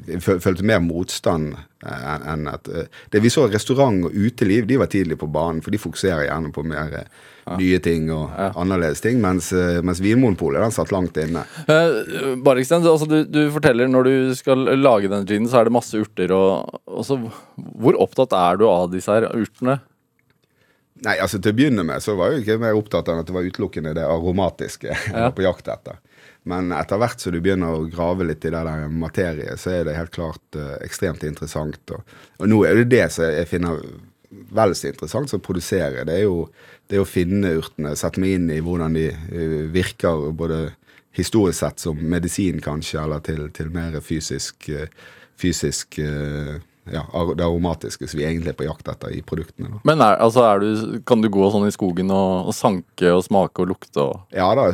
[0.08, 4.90] Jeg følte mer motstand enn at eh, Det vi så restaurant og uteliv, de var
[4.92, 7.10] tidlig på banen, for de fokuserer gjerne på mer eh,
[7.44, 7.58] ja.
[7.60, 8.48] nye ting og ja.
[8.60, 11.44] annerledes ting, mens, eh, mens Vinmonopolet den satt langt inne.
[11.68, 15.76] Uh, Bariksten, altså du, du, forteller når du skal lage den ginen, så er det
[15.78, 16.34] masse urter.
[16.36, 17.20] og, og så,
[17.56, 19.80] Hvor opptatt er du av disse her urtene?
[21.06, 23.36] Nei, altså Til å begynne med så var jeg ikke mer opptatt av at det
[23.36, 26.02] var utelukkende det aromatiske jeg var på jakt etter.
[26.48, 29.88] Men etter hvert som du begynner å grave litt i det der materiet, så er
[29.88, 31.82] det helt klart uh, ekstremt interessant.
[31.94, 33.82] Og, og, nå er det det som jeg finner
[34.56, 36.06] vel så interessant som å produsere.
[36.08, 36.48] Det er jo
[36.92, 40.62] det å finne urtene, sette meg inn i hvordan de uh, virker både
[41.18, 44.88] historisk sett som medisin, kanskje, eller til, til mer fysisk, uh,
[45.38, 46.00] fysisk
[46.94, 47.04] ja,
[47.36, 49.72] det aromatiske som vi egentlig er på jakt etter i produktene.
[49.76, 49.82] Da.
[49.88, 53.24] Men er, altså, er du, kan du gå sånn i skogen og, og sanke og
[53.26, 54.70] smake og lukte og Ja da,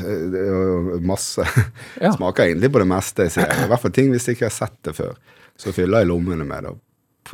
[1.04, 1.46] masse.
[2.04, 2.12] Ja.
[2.16, 3.52] Smaker egentlig på det meste jeg ser.
[3.64, 5.14] I hvert fall ting hvis jeg ikke har sett det før.
[5.60, 6.82] Så fyller jeg lommene med det og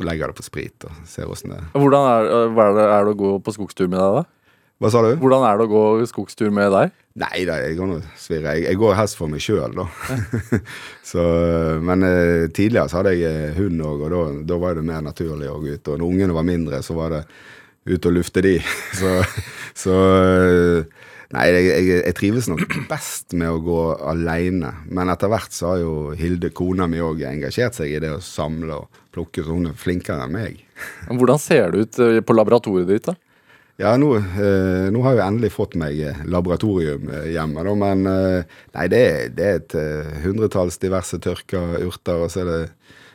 [0.06, 1.70] legger det på sprit og ser åssen det er.
[1.74, 4.39] Hvordan er, er, det, er det å gå på skogstur med deg, da?
[4.80, 5.10] Hva sa du?
[5.20, 6.94] Hvordan er det å gå skogstur med deg?
[7.20, 8.54] Nei da, jeg går nå svirre.
[8.56, 9.84] Jeg, jeg går helst for meg sjøl, da.
[11.10, 11.24] så,
[11.84, 15.04] men eh, tidligere så hadde jeg eh, hund òg, og da, da var det mer
[15.04, 15.90] naturlig å gå ut.
[15.92, 17.22] Og når ungene var mindre, så var det
[17.92, 18.56] ut og lufte de.
[19.02, 19.18] så
[19.76, 20.00] så
[20.40, 24.72] eh, Nei, jeg, jeg, jeg trives nok best med å gå aleine.
[24.90, 28.24] Men etter hvert så har jo Hilde, kona mi, òg engasjert seg i det å
[28.24, 30.64] samle og plukke, så hun er flinkere enn meg.
[31.06, 33.12] Hvordan ser det ut eh, på laboratoriet ditt?
[33.12, 33.14] da?
[33.80, 38.02] Ja, nå, eh, nå har jeg endelig fått meg eh, laboratorium eh, hjemme, da, men
[38.04, 39.76] nei, det, er- det er et
[40.26, 42.60] hundretalls diverse tørka urter, og så er det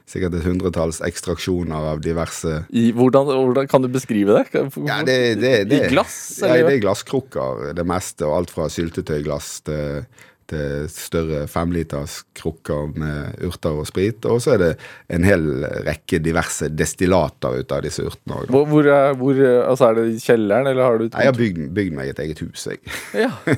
[0.09, 4.63] sikkert et hundretalls ekstraksjoner av diverse I, hvordan, hvordan Kan du beskrive det?
[4.85, 6.17] ja, det, det, det, I glass?
[6.41, 10.05] Ja, det er glasskrukker, det meste, og alt fra syltetøyglass til,
[10.51, 14.25] til større femliters krukker med urter og sprit.
[14.29, 14.71] Og så er det
[15.13, 18.51] en hel rekke diverse destillater ut av disse urtene òg.
[18.53, 21.39] Hvor, hvor, er, hvor, eh, altså er det i kjelleren, eller har du Jeg har
[21.39, 22.81] bygd, bygd meg et eget hus, jeg.
[23.17, 23.31] Ja.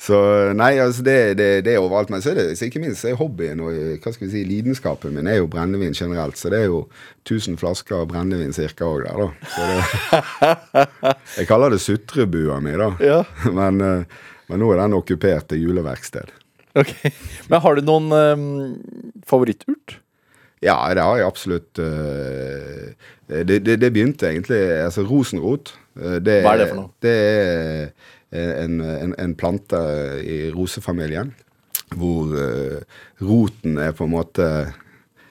[0.00, 0.16] Så
[0.56, 2.08] nei, altså det, det, det er overalt.
[2.12, 5.12] Men så er det så ikke minst er hobbyen og hva skal vi si, lidenskapen
[5.12, 6.40] min er jo brennevin generelt.
[6.40, 6.86] Så det er jo
[7.28, 9.28] 1000 flasker brennevin cirka òg der, da.
[9.60, 12.94] Det, jeg kaller det sutrebua mi, da.
[13.04, 13.20] Ja.
[13.60, 16.30] Men, eh, men nå er den okkupert til juleverksted.
[16.78, 16.92] Ok.
[17.50, 18.44] Men har du noen um,
[19.26, 19.96] favoritturt?
[20.62, 21.80] Ja, det har jeg absolutt.
[21.80, 22.92] Uh,
[23.30, 25.72] det, det, det begynte egentlig Altså rosenrot.
[26.00, 26.90] eh, det, Hva er det for noe?
[27.02, 27.84] Det er
[28.34, 29.78] eh, en, en, en plante
[30.26, 31.30] i rosefamilien
[31.98, 32.78] hvor uh,
[33.26, 34.46] roten er på en måte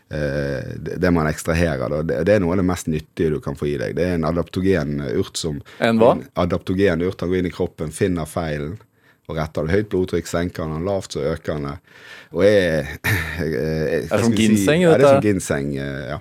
[0.09, 1.91] det, man ekstraherer.
[2.01, 3.91] Det, det er noe av det mest nyttige du kan få i deg.
[3.93, 6.15] Det er en adaptogen urt som En hva?
[6.41, 7.21] adaptogen urt.
[7.21, 8.79] Han går inn i kroppen, finner feilen
[9.29, 11.75] og retter du Høyt blodtrykk senker han, lavt så øker han det.
[12.33, 12.89] Og er,
[13.39, 15.13] jeg Er det som ginseng, Ja, det er dette?
[15.13, 16.17] som ginseng, eh, ja.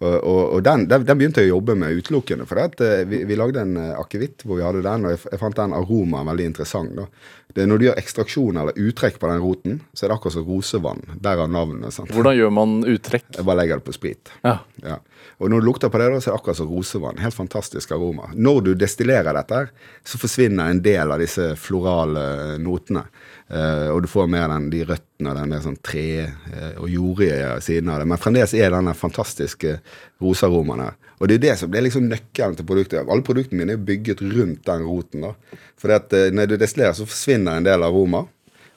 [0.00, 2.46] Og, og, og den, den, den begynte jeg å jobbe med utelukkende.
[2.48, 5.20] For at, eh, vi, vi lagde en eh, akevitt hvor vi hadde den, og jeg,
[5.28, 6.94] jeg fant den aromaen veldig interessant.
[6.96, 7.04] Da.
[7.54, 10.46] Det Når du gjør ekstraksjon eller uttrekk på den roten, så er det akkurat som
[10.48, 11.02] rosevann.
[11.20, 11.92] Derav navnet.
[11.92, 12.12] sant?
[12.14, 13.26] Hvordan gjør man uttrekk?
[13.36, 14.32] Jeg bare legger det på sprit.
[14.46, 14.56] Ja.
[14.84, 15.00] Ja.
[15.40, 17.20] Og når du lukter på det, da, så er det akkurat som rosevann.
[17.20, 18.30] Helt fantastisk aroma.
[18.32, 19.66] Når du destillerer dette,
[20.06, 23.04] så forsvinner en del av disse florale notene.
[23.50, 26.88] Eh, og du får mer den, de røttene og den mer sånn tre- eh, og
[26.88, 28.06] jordige siden av det.
[28.06, 29.80] Men fremdeles er denne fantastiske
[30.22, 30.98] rosaromaen her.
[31.20, 33.02] Og det er det som er liksom nøkkelen til produktet.
[33.10, 35.20] Alle produktene mine er bygget rundt den roten.
[35.26, 35.32] da.
[35.76, 38.26] For at, eh, når du destillerer, så forsvinner en del aroma.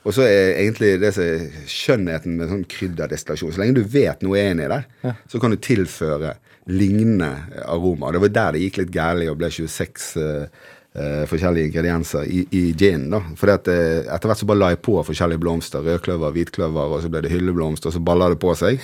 [0.04, 3.54] Og så er egentlig det som er skjønnheten med sånn krydderdestillasjon.
[3.54, 4.84] Så lenge du vet noe er inni der,
[5.32, 6.34] så kan du tilføre
[6.68, 7.30] lignende
[7.66, 8.08] aroma.
[8.10, 10.48] Og det var der det gikk litt gærent og ble 26 eh,
[10.94, 13.22] eh, forskjellige ingredienser i, i da.
[13.40, 15.84] For eh, etter hvert så bare la jeg på forskjellige blomster.
[15.84, 18.82] Rødkløver, hvitkløver, og så ble det hylleblomst, og så balla det på seg.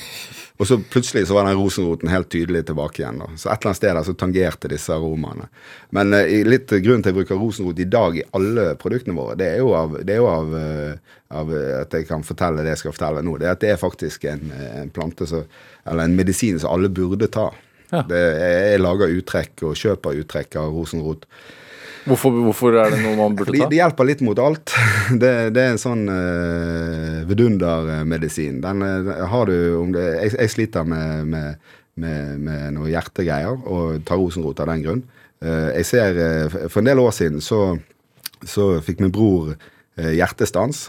[0.59, 3.21] Og så plutselig så var den rosenroten helt tydelig tilbake igjen.
[3.21, 3.29] da.
[3.37, 5.47] Så et eller annet sted der så tangerte disse aromaene.
[5.95, 9.37] Men eh, litt grunnen til at jeg bruker rosenrot i dag i alle produktene våre,
[9.39, 12.65] det er jo av, det er jo av, eh, av eh, at jeg kan fortelle
[12.65, 13.37] det jeg skal fortelle nå.
[13.39, 15.45] Det er at det er faktisk en, eh, en plante så,
[15.87, 17.47] eller en medisin som alle burde ta.
[17.93, 18.03] Ja.
[18.03, 21.23] Det, jeg, jeg lager uttrekk og kjøper uttrekk av rosenrot.
[22.09, 23.67] Hvorfor, hvorfor er det noe man burde ta?
[23.69, 24.73] det hjelper litt mot alt.
[25.21, 28.59] Det, det er en sånn uh, vidundermedisin.
[28.61, 33.57] Den uh, har du om det Jeg, jeg sliter med, med, med, med noe hjertegreier
[33.65, 35.01] og tar rosenrot av den grunn.
[35.41, 37.63] Uh, jeg ser uh, For en del år siden så,
[38.45, 39.55] så fikk min bror
[39.99, 40.85] hjertestans.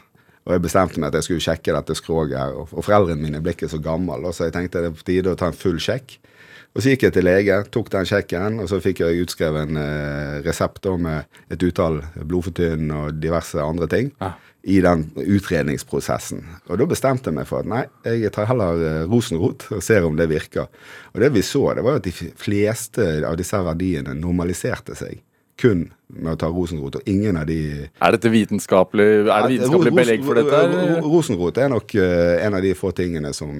[0.51, 2.57] Og jeg bestemte meg at jeg skulle sjekke dette skroget her.
[2.59, 5.31] Og, og foreldrene mine ble ikke så gamle, så jeg tenkte det er på tide
[5.31, 6.17] å ta en full sjekk.
[6.75, 9.79] Og så gikk jeg til lege, tok den sjekken, og så fikk jeg utskrevet en
[9.79, 14.33] eh, resept med et utall blodfortynn og diverse andre ting Ja.
[14.63, 16.45] i den utredningsprosessen.
[16.69, 20.07] Og da bestemte jeg meg for at nei, jeg tar heller eh, rosenrot og ser
[20.07, 20.71] om det virker.
[21.15, 25.19] Og det vi så, det var at de fleste av disse verdiene normaliserte seg
[25.61, 29.93] kun med å ta rosenrot, og ingen av de Er dette vitenskapelig Er det vitenskapelig
[29.95, 30.63] belegg for dette?
[31.05, 33.53] Rosenrot er nok eh, en av de få tingene som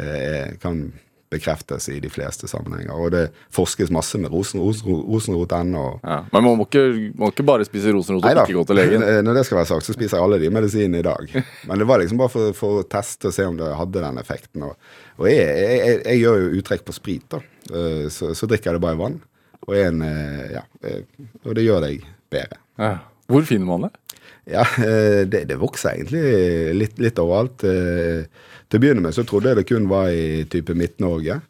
[0.00, 0.86] eh, kan
[1.34, 2.94] bekreftes i de fleste sammenhenger.
[2.94, 5.84] Og det forskes masse med rosen, rosen, rosenrot ennå.
[6.04, 6.20] Ja.
[6.30, 6.84] Men man må ikke,
[7.18, 9.06] må ikke bare spise rosenrot og ikke gå til legen.
[9.26, 11.34] Når det skal være sagt, så spiser jeg alle de medisinene i dag.
[11.68, 14.22] Men det var liksom bare for, for å teste og se om det hadde den
[14.22, 14.68] effekten.
[14.68, 17.42] Og, og jeg, jeg, jeg, jeg gjør jo uttrekk på sprit, da.
[17.72, 19.20] Eh, Så, så drikker jeg det bare i vann.
[19.64, 21.02] Og, en, eh, ja, eh,
[21.44, 22.60] og det gjør deg bedre.
[22.80, 22.94] Ja.
[23.30, 24.20] Hvor finner man det?
[24.52, 27.64] Ja, eh, det, det vokser egentlig litt, litt overalt.
[27.64, 31.40] Til å begynne med så trodde jeg det kun var i type Midt-Norge.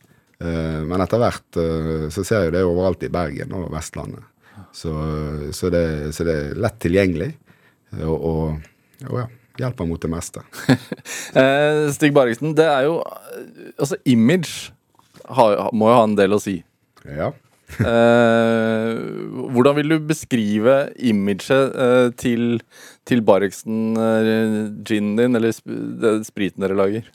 [0.45, 1.57] Men etter hvert
[2.13, 4.27] så ser jeg det overalt i Bergen og Vestlandet.
[4.75, 4.91] Så,
[5.55, 7.31] så, det, så det er lett tilgjengelig.
[8.03, 8.67] Og, og,
[9.07, 9.25] og ja,
[9.63, 10.43] hjelper mot det meste.
[11.97, 12.99] Stig Bargesen, det er jo
[13.79, 14.75] Altså, image
[15.39, 16.59] har, må jo ha en del å si.
[17.07, 17.31] Ja.
[17.81, 18.91] Eh,
[19.55, 22.61] hvordan vil du beskrive imaget eh, til,
[23.09, 24.57] til Barreksen, eh,
[24.87, 25.67] din, eller sp
[26.29, 27.09] spriten dere lager?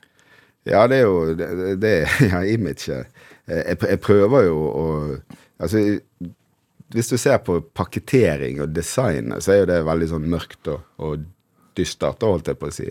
[0.67, 1.49] Ja, det er jo det,
[1.81, 1.93] det
[2.31, 3.07] Ja, imaget.
[3.47, 4.87] Eh, Jeg, jeg prøver jo å
[5.59, 5.81] Altså,
[6.95, 10.85] hvis du ser på pakketering og design, så er jo det veldig sånn mørkt og,
[11.03, 11.25] og
[11.75, 12.87] dystert, holdt jeg på å si.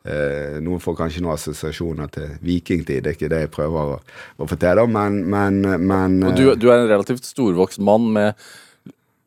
[0.00, 3.98] Eh, noen får kanskje noen assosiasjoner til vikingtid, det er ikke det jeg prøver å,
[4.40, 8.32] å fortelle men, men, men Og du, du er en relativt storvokst mann med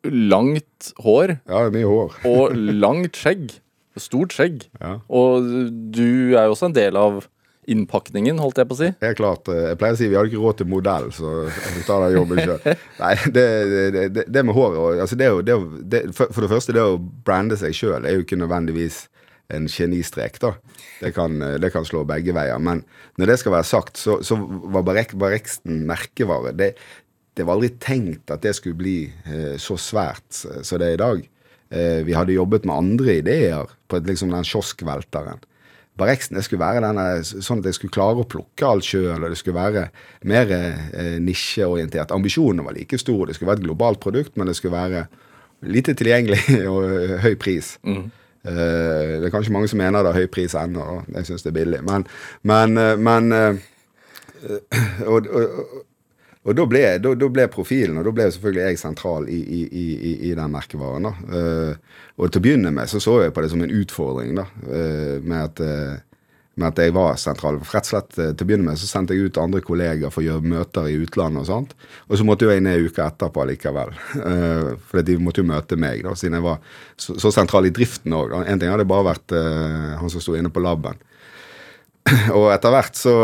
[0.04, 2.16] langt hår Ja, mye hår.
[2.32, 3.54] og langt skjegg.
[3.96, 4.64] Stort skjegg.
[4.82, 4.96] Ja.
[5.14, 5.46] Og
[5.94, 7.22] du er jo også en del av
[7.70, 8.88] innpakningen, holdt jeg på å si.
[9.00, 9.46] Helt klart.
[9.48, 12.18] eh, Jeg pleier å si vi hadde ikke råd til modell, så jeg tar den
[12.18, 12.58] jobben sjøl.
[13.00, 13.46] Nei, det,
[13.94, 15.54] det, det, det med håret altså det, er jo- det,
[16.02, 19.04] er jo- for det første, det å brande seg sjøl er jo ikke nødvendigvis
[19.52, 20.54] en genistrek, da.
[21.00, 22.58] Det kan, eh, det kan slå begge veier.
[22.58, 22.84] Men
[23.20, 26.54] når det skal være sagt, så, så var Barek, Bareksten merkevare.
[26.56, 26.74] Det,
[27.34, 30.98] det var aldri tenkt at det skulle bli eh, så svært eh, som det er
[30.98, 31.24] i dag.
[31.74, 35.42] Eh, vi hadde jobbet med andre ideer på et, liksom den kioskvelteren.
[35.98, 39.30] Bareksten det skulle være denne, sånn at jeg skulle klare å plukke alt sjøl, og
[39.30, 39.84] det skulle være
[40.26, 42.14] mer eh, nisjeorientert.
[42.14, 43.28] Ambisjonene var like store.
[43.30, 45.04] Det skulle være et globalt produkt, men det skulle være
[45.70, 47.76] lite tilgjengelig og eh, høy pris.
[47.86, 48.02] Eh,
[48.44, 51.58] det er kanskje mange som mener det er høy pris ennå, jeg syns det er
[51.62, 51.80] billig.
[51.86, 52.04] Men,
[52.44, 53.56] men, eh, men eh,
[55.10, 55.82] og, og,
[56.44, 59.62] og da ble, da, da ble profilen, og da ble selvfølgelig jeg sentral i, i,
[59.64, 59.84] i,
[60.28, 61.08] i- den merkevaren.
[61.08, 61.14] da.
[61.40, 64.44] Eh, og til å begynne med så så jeg på det som en utfordring, da,
[64.68, 66.02] eh, med, at, eh,
[66.60, 67.58] med at jeg var sentral.
[67.62, 70.12] For rett og slett eh, Til å begynne med så sendte jeg ut andre kolleger
[70.14, 71.74] for å gjøre møter i utlandet og sånt.
[72.08, 73.94] Og så måtte jo jeg ned uka etterpå likevel.
[74.18, 76.62] Uh, for de måtte jo møte meg, da, siden jeg var
[76.96, 78.36] så, så sentral i driften òg.
[78.44, 81.00] En ting hadde bare vært uh, han som sto inne på laben.
[82.36, 83.14] Og etter hvert så,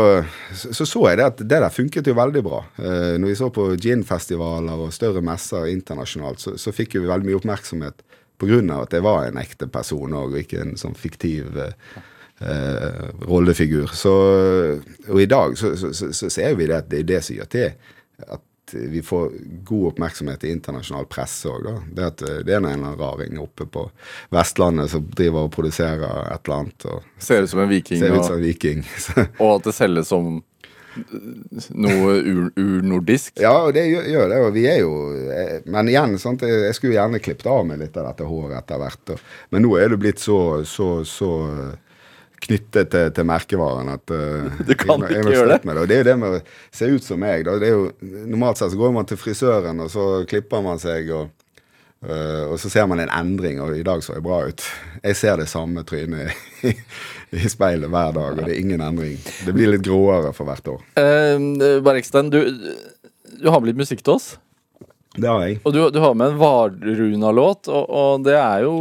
[0.57, 2.63] så så jeg det at det der funket jo veldig bra.
[2.81, 7.29] Uh, når vi så på gin-festivaler og større messer internasjonalt, så, så fikk vi veldig
[7.29, 8.03] mye oppmerksomhet
[8.41, 8.81] pga.
[8.81, 11.99] at jeg var en ekte person òg, og ikke en sånn fiktiv eh,
[12.41, 13.87] eh, rollefigur.
[13.93, 14.13] Så,
[15.07, 17.51] og i dag så, så, så, ser vi det at det er det som gjør
[17.51, 17.69] til
[18.27, 19.31] at vi får
[19.63, 21.67] god oppmerksomhet i internasjonal presse òg.
[21.95, 23.87] Det at eh, det er en eller annen raring oppe på
[24.33, 26.87] Vestlandet som driver og produserer et eller annet.
[26.87, 28.85] og Ser ut som en viking, Ser ut som en viking.
[29.43, 31.27] Og at det selges som eh,
[31.75, 33.35] noe ur- urnordisk.
[33.43, 34.41] Ja, det gjør, gjør det.
[34.47, 34.95] Og vi er jo
[35.35, 38.81] eh, Men igjen, sant, jeg skulle gjerne klippet av meg litt av dette håret etter
[38.85, 39.15] hvert.
[39.15, 41.31] Og, men nå er det blitt så, så, så
[42.41, 45.59] knyttet til, til merkevaren at uh, Du kan jeg, jeg, ikke gjøre det.
[45.63, 45.75] Det.
[45.77, 46.41] Og det er jo det med å
[46.79, 47.47] se ut som meg.
[47.47, 47.85] Jo,
[48.25, 51.31] normalt sett så går man til frisøren, og så klipper man seg, og,
[52.07, 54.67] uh, og så ser man en endring, og i dag så jeg bra ut.
[55.01, 56.33] Jeg ser det samme trynet
[56.67, 56.75] i,
[57.41, 59.17] i speilet hver dag, og det er ingen endring.
[59.45, 60.85] Det blir litt gråere for hvert år.
[60.97, 62.41] Uh, Barreksten, du,
[63.37, 64.33] du har litt musikk til oss.
[65.11, 65.57] Det har jeg.
[65.67, 68.75] Og du, du har med en Varuna-låt, og, og det er jo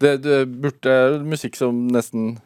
[0.00, 0.94] det, det burde
[1.26, 2.38] musikk som nesten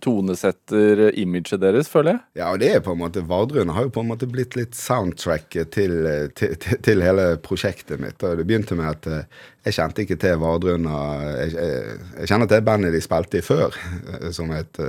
[0.00, 2.20] tonesetter imaget deres, føler jeg.
[2.40, 4.76] Ja, og det er på en måte Vardrun har jo på en måte blitt litt
[4.78, 5.98] soundtracket til,
[6.38, 8.22] til, til, til hele prosjektet mitt.
[8.24, 10.88] Og det begynte med at eh, jeg kjente ikke til Vardrun.
[10.88, 13.76] Jeg, jeg, jeg kjenner til bandet de spilte i før,
[14.16, 14.84] eh, som et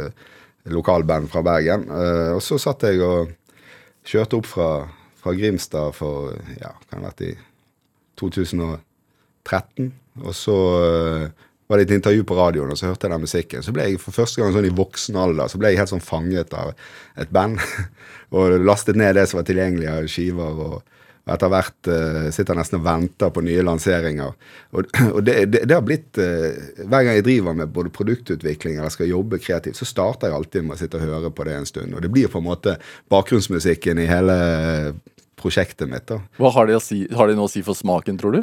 [0.71, 1.88] lokalband fra Bergen.
[1.89, 3.34] Eh, og så satt jeg og
[4.08, 4.69] kjørte opp fra,
[5.19, 7.34] fra Grimstad for ja, kan det ha vært i
[8.19, 9.91] 2013.
[10.23, 13.64] Og så eh, var det et intervju på radioen, og så hørte jeg den musikken.
[13.64, 16.04] Så ble jeg for første gang sånn i voksen alder så ble jeg helt sånn
[16.04, 16.72] fanget av
[17.20, 17.60] et band.
[18.36, 20.62] og lastet ned det som var tilgjengelig av skiver.
[20.68, 20.94] og
[21.28, 24.36] etter hvert uh, sitter jeg nesten og venter på nye lanseringer.
[24.72, 28.80] Og, og det, det, det har blitt uh, Hver gang jeg driver med både produktutvikling
[28.80, 31.58] eller skal jobbe kreativt, så starter jeg alltid med å sitte og høre på det
[31.58, 31.96] en stund.
[31.96, 32.78] Og det blir på en måte
[33.12, 34.38] bakgrunnsmusikken i hele
[35.38, 36.08] prosjektet mitt.
[36.10, 36.22] da.
[36.40, 38.42] Hva har de, si, har de noe å si for smaken, tror du?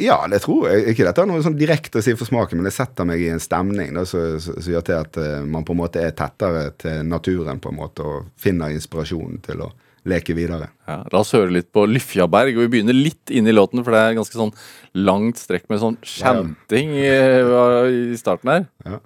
[0.00, 0.92] Ja, det tror jeg.
[0.92, 3.28] Ikke dette er noe sånn direkte å si for smaken, men det setter meg i
[3.32, 7.60] en stemning som gjør til at eh, man på en måte er tettere til naturen
[7.60, 9.70] på en måte, og finner inspirasjon til å
[10.08, 10.72] leke videre.
[10.88, 13.94] Ja, la oss høre litt på Lyfjaberg, og vi begynner litt inn i låten, for
[13.94, 14.54] det er ganske sånn
[14.98, 17.84] langt strekk med sånn chanting ja.
[17.86, 18.66] i starten her.
[18.88, 18.98] Ja.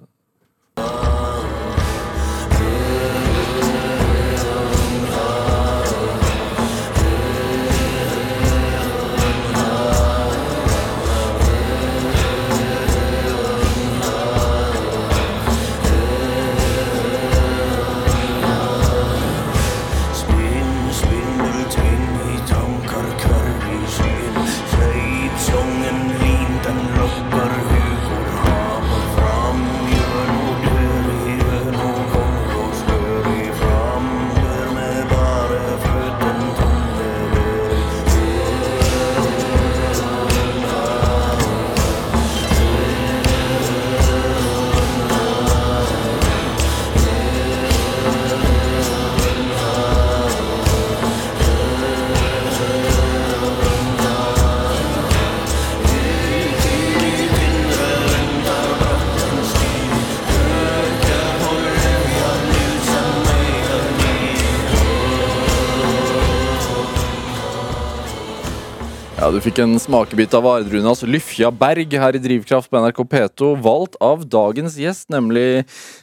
[69.47, 74.25] Fikk en smakebit av Ardrunas Lyfja Berg her i Drivkraft på NRK P2, valgt av
[74.27, 75.61] dagens gjest, nemlig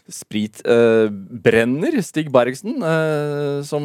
[0.08, 3.84] spritbrenner eh, Stig Bergsen, eh, som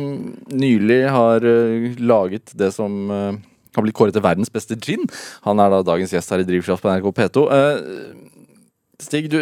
[0.53, 3.41] nylig har eh, laget det som eh,
[3.75, 5.03] har blitt kåret til verdens beste gin.
[5.43, 7.43] Han er da dagens gjest her i Drivkraft på NRK P2.
[7.57, 8.39] Eh,
[8.99, 9.41] Stig, du,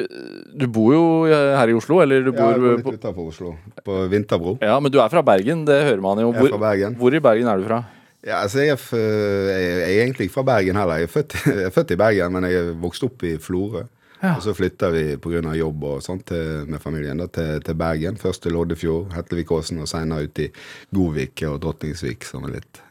[0.57, 3.53] du bor jo eh, her i Oslo, eller du Ja, jeg bor litt utafor Oslo,
[3.86, 4.57] på Vinterbro.
[4.65, 6.34] Ja, men du er fra Bergen, det hører man jo.
[6.34, 6.97] Jeg er fra Bergen.
[6.97, 7.84] hvor i Bergen er du fra?
[8.28, 10.99] Ja, altså jeg, er f jeg er egentlig ikke fra Bergen heller.
[10.99, 13.86] Jeg er født, jeg er født i Bergen, men jeg er vokst opp i Florø.
[14.17, 14.34] Ja.
[14.34, 15.53] Og så flytta vi pga.
[15.55, 18.17] jobb og sånt til, med familien da, til, til Bergen.
[18.17, 20.49] Først til Loddefjord, Hetlevikåsen, og senere ut i
[20.91, 22.82] Godvik og Drotningsvik, som er litt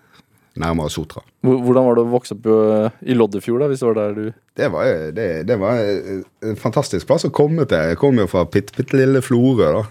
[0.56, 1.20] nærmere Sotra.
[1.44, 4.24] Hvordan var det å vokse opp øh, i Loddefjord, da, hvis det var der du
[4.56, 7.90] Det var, det, det var en fantastisk plass å komme til.
[7.92, 9.82] Jeg kom jo fra bitte lille Florø da,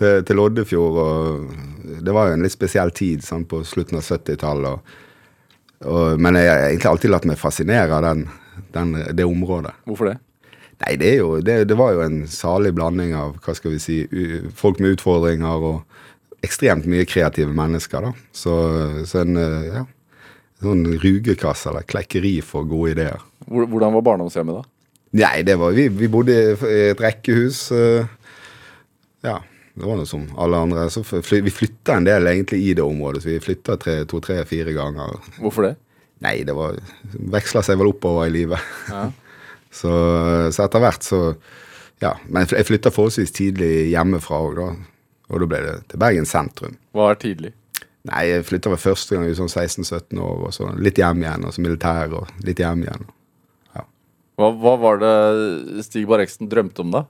[0.00, 1.00] til, til Loddefjord.
[1.00, 4.70] og Det var jo en litt spesiell tid sånn, på slutten av 70-tallet.
[4.74, 8.26] Og, og, men jeg har egentlig alltid latt meg fascinere av den,
[8.76, 9.74] den, det området.
[9.88, 10.18] Hvorfor det?
[10.84, 14.00] Nei, det, jo, det, det var jo en salig blanding av hva skal vi si,
[14.10, 18.08] u, folk med utfordringer og ekstremt mye kreative mennesker.
[18.08, 18.28] da.
[18.34, 18.56] Så,
[19.08, 19.84] så en ja,
[20.64, 23.22] sånn rugekasse eller klekkeri for gode ideer.
[23.46, 24.70] Hvordan var barndomshjemmet, da?
[25.14, 27.68] Nei, det var, vi, vi bodde i i et rekkehus.
[27.72, 28.06] eh,
[29.22, 29.38] ja,
[29.74, 30.86] det var noe som alle andre.
[30.90, 33.22] Så fly, vi flytta en del egentlig i det området.
[33.24, 35.18] så Vi flytta to, tre, fire ganger.
[35.40, 35.74] Hvorfor det?
[36.22, 36.78] Nei, det var
[37.34, 38.72] veksla seg vel oppover i livet.
[38.90, 39.10] Ja.
[39.74, 39.90] Så,
[40.54, 41.16] så etter hvert så
[41.98, 42.12] Ja.
[42.30, 44.68] Men jeg flytta forholdsvis tidlig hjemmefra òg, da.
[45.34, 46.76] Og da ble det til Bergen sentrum.
[46.94, 47.50] Hva er tidlig?
[48.06, 51.48] Nei, jeg flytta vel første gang i sånn 16-17 år, og så litt hjem igjen,
[51.48, 53.08] og så militær, og litt hjem igjen.
[54.38, 55.14] Hva, hva var det
[55.86, 57.04] Stig Barreksen drømte om, da?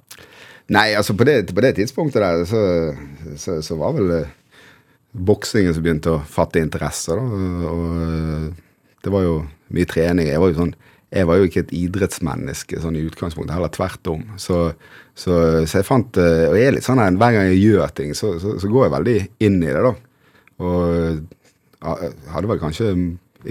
[0.72, 2.62] Nei, altså på det, på det tidspunktet der, så,
[3.36, 4.30] så, så var vel eh,
[5.12, 7.24] boksingen som begynte å fatte interesse, da.
[7.68, 9.34] Og, eh, det var jo
[9.76, 10.30] mye trening.
[10.30, 10.76] Jeg var jo sånn
[11.14, 14.22] jeg var jo ikke et idrettsmenneske sånn i utgangspunktet, heller tvert om.
[14.40, 14.56] Så,
[15.14, 18.16] så, jeg fant eh, Og jeg er litt sånn her, hver gang jeg gjør ting,
[18.18, 19.14] så, går jeg veldig
[19.46, 19.92] inn i det, da.
[20.64, 21.92] Og
[22.32, 22.90] hadde vel kanskje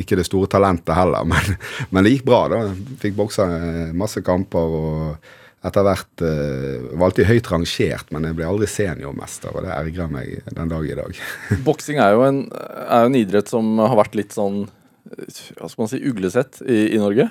[0.02, 1.56] ikke det store talentet heller, men,
[1.94, 2.66] men det gikk bra, da.
[3.06, 3.48] Fikk boksa
[3.96, 5.32] masse kamper og
[5.64, 10.10] etter hvert uh, var alltid høyt rangert, men jeg ble aldri seniormester, og det ergrer
[10.12, 11.22] meg den dag i dag.
[11.68, 14.66] Boksing er jo en, er idrett som har vært litt sånn
[15.14, 17.28] hva skal man si, uglesett i, i Norge.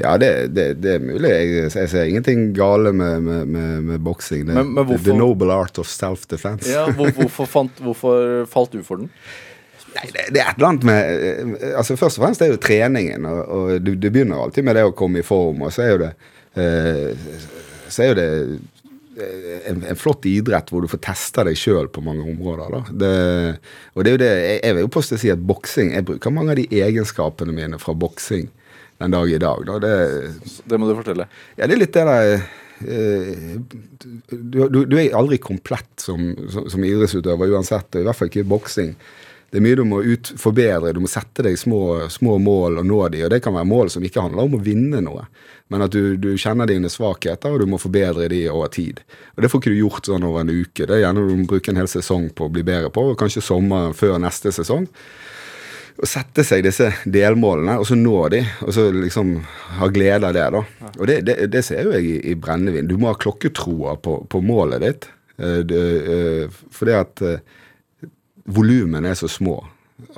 [0.00, 1.28] Ja, det, det, det er mulig.
[1.28, 4.46] Jeg, jeg ser ingenting gale med, med, med, med boksing.
[4.48, 6.70] Det- Men- men The noble art of self-defense.
[6.72, 9.10] Ja, hvor, hvorfor, fant, hvorfor falt du for den?
[9.94, 12.58] Nei, det, det er et eller annet med eh, altså Først og fremst er jo
[12.62, 13.28] treningen.
[13.28, 15.92] Og, og du, du begynner alltid med det å komme i form, og så er
[15.92, 16.10] jo det
[16.64, 17.28] eh,
[17.90, 18.28] Så er jo det
[19.20, 22.92] eh, en, en flott idrett hvor du får testa deg sjøl på mange områder.
[22.94, 23.12] Det,
[23.94, 26.06] og det er jo det, jeg, jeg vil jo påstå å si at boksing Jeg
[26.08, 28.48] bruker mange av de egenskapene mine fra boksing
[29.00, 29.62] den dag i dag.
[29.66, 29.78] Da.
[29.80, 29.94] Det,
[30.68, 31.26] Det må du fortelle.
[31.56, 33.56] ja, det er litt det der eh,
[34.30, 38.30] du, du, du er aldri komplett som, som, som idrettsutøver uansett, og i hvert fall
[38.30, 38.94] ikke i boksing.
[39.50, 40.92] Det er mye du må ut, forbedre.
[40.94, 43.90] Du må sette deg små, små mål og nå de, og det kan være mål
[43.90, 45.24] som ikke handler om å vinne noe,
[45.70, 49.02] men at du, du kjenner dine svakheter, og du må forbedre de over tid.
[49.36, 50.84] Og Det får ikke du gjort sånn over en uke.
[50.84, 53.18] Det er gjerne du må bruke en hel sesong på å bli bedre på, og
[53.20, 54.88] kanskje sommeren før neste sesong
[56.00, 59.34] å sette seg disse delmålene, og så nå de, og så liksom
[59.78, 60.46] ha glede av det.
[60.54, 60.62] da.
[60.96, 62.88] Og det, det, det ser jo jeg i, i brennevin.
[62.88, 65.10] Du må ha klokketroa på, på målet ditt.
[65.36, 65.82] Eh, det,
[66.14, 67.42] eh, fordi at eh,
[68.48, 69.58] volumene er så små.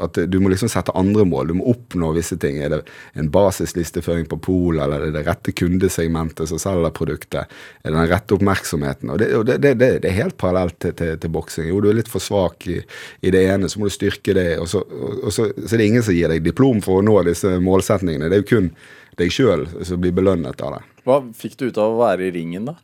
[0.00, 1.50] At Du må liksom sette andre mål.
[1.50, 2.60] Du må oppnå visse ting.
[2.62, 2.80] Er det
[3.18, 7.50] en basislisteføring på Pol, eller er det det rette kundesegmentet som selger produktet?
[7.82, 9.12] Er det den rette oppmerksomheten?
[9.12, 11.68] Og Det, og det, det, det, er helt parallelt til, til, til boksing.
[11.68, 12.80] Jo, du er litt for svak i,
[13.20, 14.48] i det ene, så må du styrke det.
[14.62, 17.18] Og, så, og så, så er det ingen som gir deg diplom for å nå
[17.28, 18.30] disse målsetningene.
[18.30, 18.72] Det er jo kun
[19.20, 20.82] deg sjøl som blir belønnet av det.
[21.06, 22.78] Hva fikk du ut av å være i ringen, da?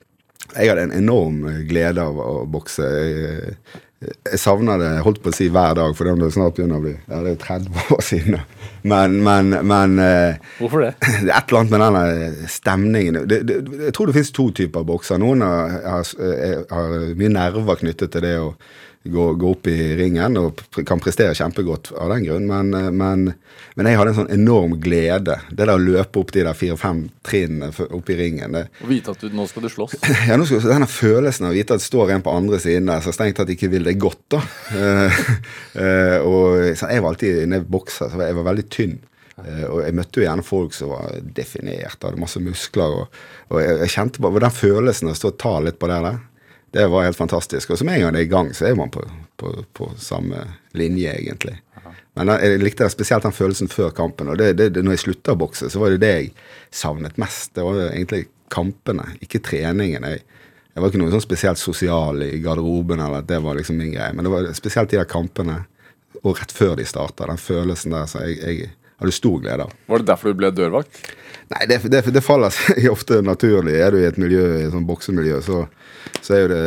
[0.54, 2.86] Jeg hadde en enorm glede av å bokse.
[2.86, 3.56] Jeg,
[3.98, 6.92] jeg savner det holdt på å si hver dag, for det snart begynner å bli
[6.94, 8.36] ja, det er 30 år siden.
[8.86, 10.92] Men, men, men eh, Hvorfor det?
[11.24, 13.20] det er et eller annet med denne stemningen.
[13.30, 13.56] Det, det,
[13.88, 15.18] jeg tror det finnes to typer bokser.
[15.18, 16.12] Noen har, har,
[16.70, 18.52] har mye nerver knyttet til det å
[19.12, 23.24] gå, gå opp i ringen og kan prestere kjempegodt av den grunn, men, eh, men,
[23.78, 25.38] men jeg hadde en sånn enorm glede.
[25.50, 28.56] Det der å løpe opp de der fire-fem trinnene opp i ringen.
[28.56, 29.98] det og vite at du, nå skal du slåss.
[30.28, 32.90] ja, nå skal, denne følelsen av å vite at det står en på andre siden
[32.92, 34.42] der som strengt tatt ikke vil deg godt, da.
[34.78, 35.20] Eh,
[35.82, 38.98] eh, og så Jeg var alltid inne i bokser, så jeg var veldig tynn.
[39.38, 42.96] Og jeg møtte jo gjerne folk som var definert, hadde masse muskler.
[43.04, 43.20] Og,
[43.52, 46.00] og jeg, jeg kjente bare den følelsen av å stå og ta litt på det
[46.02, 46.18] der.
[46.70, 47.70] Det var helt fantastisk.
[47.70, 49.04] Og så med en gang det er i gang, så er man på,
[49.40, 50.44] på, på samme
[50.76, 51.56] linje, egentlig.
[52.18, 54.28] Men jeg, likte spesielt den følelsen før kampen.
[54.32, 56.32] Og det, det, det, når jeg slutta å bokse, så var det det jeg
[56.74, 57.54] savnet mest.
[57.56, 60.06] Det var egentlig kampene, ikke treningen.
[60.10, 60.24] Jeg,
[60.74, 63.94] jeg var ikke noe sånn spesielt sosial i garderoben, eller at det var liksom min
[63.94, 64.12] greie.
[64.16, 65.62] Men det var spesielt de der kampene,
[66.24, 67.28] og rett før de starta.
[67.30, 68.10] Den følelsen der.
[68.10, 69.72] Så jeg, jeg hadde stor glede av.
[69.86, 71.02] Var det derfor du ble dørvakt?
[71.48, 73.78] Nei, det, det, det faller seg ofte naturlig.
[73.78, 75.64] Er du i et miljø, i et sånt boksemiljø, så,
[76.20, 76.62] så er jo det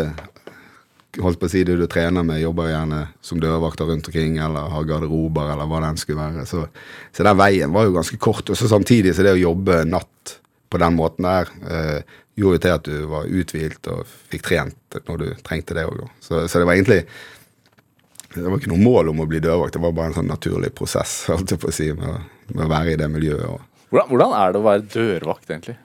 [1.20, 4.72] holdt på å si det du trener med, jobber gjerne som dørvakter rundt omkring, eller
[4.72, 6.46] har garderober, eller hva den skulle være.
[6.48, 6.64] Så,
[7.12, 8.48] så, den veien var jo ganske kort.
[8.48, 10.38] Og så samtidig så det å jobbe natt
[10.72, 15.20] på den måten der eh, gjorde til at du var uthvilt og fikk trent når
[15.20, 16.06] du trengte det òg.
[16.24, 17.02] Så, så det var egentlig
[18.36, 20.72] det var ikke noe mål om å bli dørvakt, det var bare en sånn naturlig
[20.78, 23.70] prosess holdt jeg på å si, med, med å være i det miljøet.
[23.92, 25.78] Hvordan, hvordan, er det å være dørvakt, egentlig?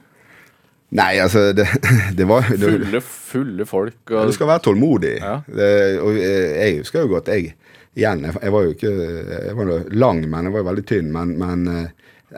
[0.97, 1.66] Nei, altså Det,
[2.18, 3.99] det var det, Fulle, fulle folk.
[4.12, 5.16] Og, du skal være tålmodig.
[5.18, 5.40] Ja.
[5.47, 7.57] Det, og jeg husker jo godt jeg
[7.97, 11.07] Igjen, jeg, jeg var jo ikke Jeg var lang, men jeg var jo veldig tynn.
[11.14, 11.62] Men, men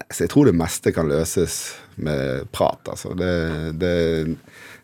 [0.06, 1.58] så jeg tror det meste kan løses
[1.98, 3.14] med prat, altså.
[3.18, 3.32] Det,
[3.80, 3.92] det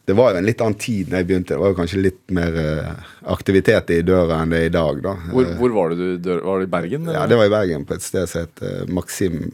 [0.05, 1.55] det var jo en litt annen tid da jeg begynte.
[1.55, 4.99] Det var jo kanskje litt mer uh, aktivitet i døra enn det er i dag.
[5.05, 5.15] da.
[5.31, 6.43] Hvor, hvor var det du dør?
[6.45, 7.07] Var det i Bergen?
[7.07, 7.21] Eller?
[7.21, 9.47] Ja, det var i Bergen, på et sted som het uh, Maxim.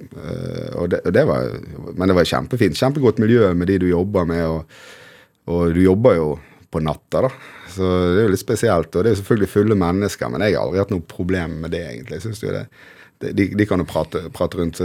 [0.00, 1.50] Og, det, og det, var,
[1.92, 2.78] men det var kjempefint.
[2.78, 4.44] Kjempegodt miljø med de du jobber med.
[4.48, 6.28] Og, og du jobber jo
[6.70, 7.32] på natta, da.
[7.74, 8.94] Så det er jo litt spesielt.
[8.94, 11.74] Og det er jo selvfølgelig fulle mennesker, men jeg har aldri hatt noe problem med
[11.74, 12.22] det, egentlig.
[12.24, 12.64] Synes du det?
[13.26, 14.80] De, de kan jo prate, prate rundt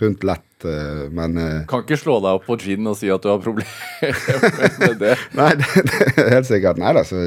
[0.00, 3.24] rundt lett, eh, men eh, Kan ikke slå deg opp på gin og si at
[3.24, 5.16] du har problemer med det.
[5.38, 6.80] nei, det, det, helt sikkert.
[6.82, 7.26] Nei da, så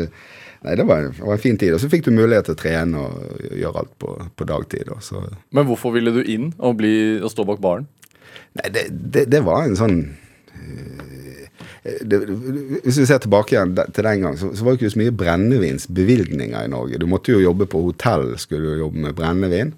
[0.66, 1.76] Nei, det var, det var, en fin tid.
[1.76, 4.90] Og så fikk du mulighet til å trene og gjøre alt på, på dagtid.
[5.06, 5.22] Så.
[5.54, 7.86] Men hvorfor ville du inn og, bli, og stå bak baren?
[8.58, 10.00] Nei, det, det, det, var en sånn
[12.02, 12.18] det,
[12.82, 15.18] Hvis vi ser tilbake igjen til den gang, så, så var det ikke så mye
[15.20, 16.98] brennevinsbevilgninger i Norge.
[17.04, 19.76] Du måtte jo jobbe på hotell, skulle du jobbe med brennevin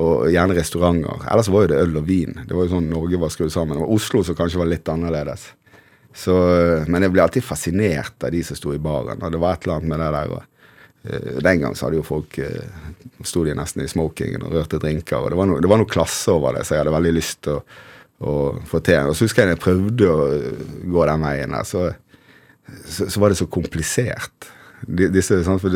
[0.00, 1.26] og gjerne restauranter.
[1.28, 2.38] Ellers var jo det øl og vin.
[2.46, 3.76] Det var jo sånn Norge var skrudd sammen.
[3.76, 5.50] Det var Oslo som kanskje var litt annerledes.
[6.16, 6.36] Så,
[6.92, 9.20] men jeg ble alltid fascinert av de som sto i baren.
[9.20, 10.32] Og det var et eller annet med det der.
[10.32, 10.72] Og,
[11.08, 12.88] uh, den gang så hadde jo folk uh,
[13.24, 15.20] sto de nesten i smokingen og rørte drinker.
[15.20, 17.42] Og det var, no, det var noe klasse over det, så jeg hadde veldig lyst
[17.44, 17.62] til å,
[18.24, 18.34] å,
[18.68, 19.12] få til.
[19.12, 20.26] Og så husker jeg da jeg prøvde å
[20.96, 21.86] gå den veien der, så,
[22.86, 24.52] så, så var det så komplisert.
[24.82, 25.70] Disse, sant, for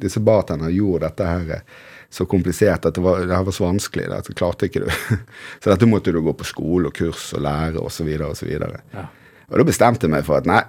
[0.00, 1.64] disse bartenderne gjorde dette her
[2.10, 4.08] så komplisert at det var, det var så vanskelig.
[4.08, 4.88] Dette klarte ikke du.
[5.62, 8.08] så dette måtte du gå på skole og kurs og lære osv.
[8.30, 8.52] osv.
[8.94, 9.04] Ja.
[9.48, 10.60] Og da bestemte jeg meg for at nei,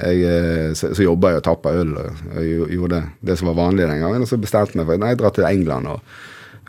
[0.00, 1.92] jeg, eh, så, så jobba jeg og tappa øl.
[1.98, 4.24] og og gjorde det som var vanlig den gangen.
[4.24, 6.16] Og så bestemte jeg meg for at nei, jeg drar til England og,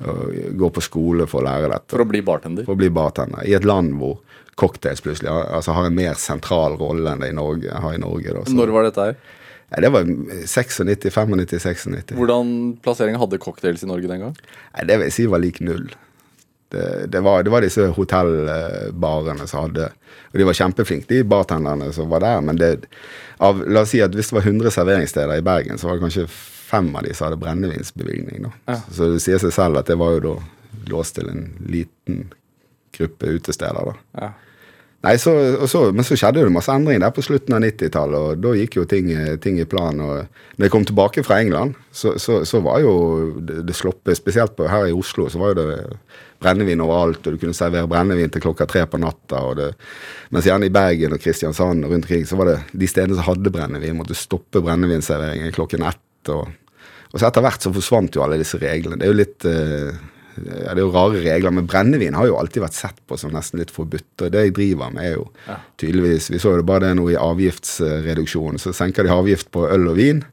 [0.05, 1.93] og går på skole for å lære dette.
[1.93, 2.67] For å bli bartender?
[2.67, 3.45] For å bli bartender.
[3.45, 4.19] I et land hvor
[4.57, 8.33] cocktails plutselig altså, har en mer sentral rolle enn det i Norge, har i Norge.
[8.33, 9.19] Da, Når var dette her?
[9.67, 10.03] Nei, Det var
[10.47, 12.15] 96, 95, 96.
[12.15, 12.51] Hvordan
[12.83, 14.35] plassering hadde cocktails i Norge den gang?
[14.73, 15.89] Nei, Det vil jeg si var lik null.
[16.69, 19.85] Det, det, var, det var, disse hotellbarene som hadde
[20.33, 22.41] Og de var kjempeflinke, de bartenderne som var der.
[22.43, 22.89] Men det,
[23.39, 26.07] av, la oss si at hvis det var 100 serveringssteder i Bergen, så var det
[26.07, 26.27] kanskje
[26.67, 28.49] fem av de som hadde brennevinsbevilgning.
[28.67, 28.81] Ja.
[28.91, 30.35] Så det sier seg selv at det var jo da
[30.91, 32.27] låst til en liten
[32.97, 33.93] gruppe utesteder.
[33.93, 33.95] da.
[34.19, 34.33] Ja.
[35.05, 35.31] Nei, så,
[35.69, 38.79] så, Men så skjedde det masse endringer der på slutten av 90-tallet, og da gikk
[38.79, 39.11] jo ting,
[39.43, 39.99] ting, i plan.
[40.01, 40.25] og
[40.57, 42.95] når jeg kom tilbake fra England, så, så, så var jo
[43.37, 45.77] det, det sloppet Spesielt på, her i Oslo så var jo det
[46.41, 49.43] brennevin overalt, og du kunne servere brennevin til klokka tre på natta.
[49.51, 49.69] og det,
[50.33, 53.29] Mens gjerne i Bergen og Kristiansand og rundt omkring så var det de stedene som
[53.29, 56.33] hadde brennevin, måtte stoppe brennevinserveringen klokken ett.
[56.33, 56.49] og,
[57.13, 58.97] og så etter hvert så forsvant jo alle disse reglene.
[58.97, 60.05] Det er jo litt eh,
[60.45, 63.33] ja, Det er jo rare regler, men brennevin har jo alltid vært sett på som
[63.35, 64.09] nesten litt forbudt.
[64.25, 65.59] Og det jeg driver med, er jo ja.
[65.81, 68.61] tydeligvis Vi så jo det bare det nå i avgiftsreduksjonen.
[68.61, 70.23] Så senker de avgift på øl og vin,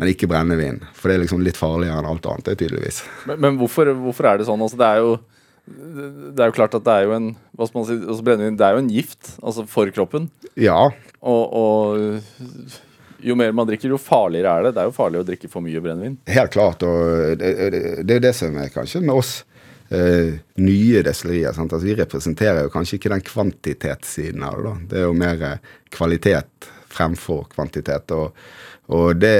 [0.00, 0.80] men ikke brennevin.
[0.96, 3.02] For det er liksom litt farligere enn alt annet, det er tydeligvis.
[3.30, 4.64] Men, men hvorfor, hvorfor, er det sånn?
[4.64, 5.16] Altså, det er jo
[5.62, 8.56] det er jo klart at det er jo en hva skal man si, altså brennevin
[8.58, 10.26] det er jo en gift altså for kroppen.
[10.58, 10.88] Ja.
[11.22, 12.80] Og, og
[13.22, 14.74] jo mer man drikker, jo farligere er det.
[14.76, 16.18] Det er jo farlig å drikke for mye brennevin.
[16.30, 16.84] Helt klart.
[16.86, 17.54] Og det,
[18.02, 19.32] det er det som er kanskje med oss
[19.92, 21.52] eh, nye destillerier.
[21.52, 24.64] Altså, vi representerer jo kanskje ikke den kvantitetssiden av det.
[24.68, 24.74] da.
[24.90, 28.12] Det er jo mer eh, kvalitet fremfor kvantitet.
[28.16, 28.36] Og,
[28.92, 29.36] og, det,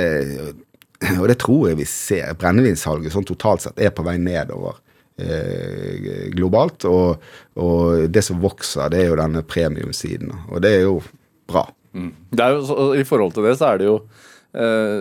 [1.19, 2.33] og det tror jeg vi ser.
[2.41, 4.81] Brennevinsalget sånn totalt sett er på vei nedover.
[5.23, 6.87] Eh, globalt.
[6.89, 7.23] Og,
[7.61, 10.33] og, det som vokser, det er jo denne premiumsiden.
[10.49, 10.99] Og det er jo
[11.51, 11.67] bra.
[11.93, 12.13] Mm.
[12.39, 13.97] Jo, I forhold til det så er det jo
[14.57, 15.01] eh,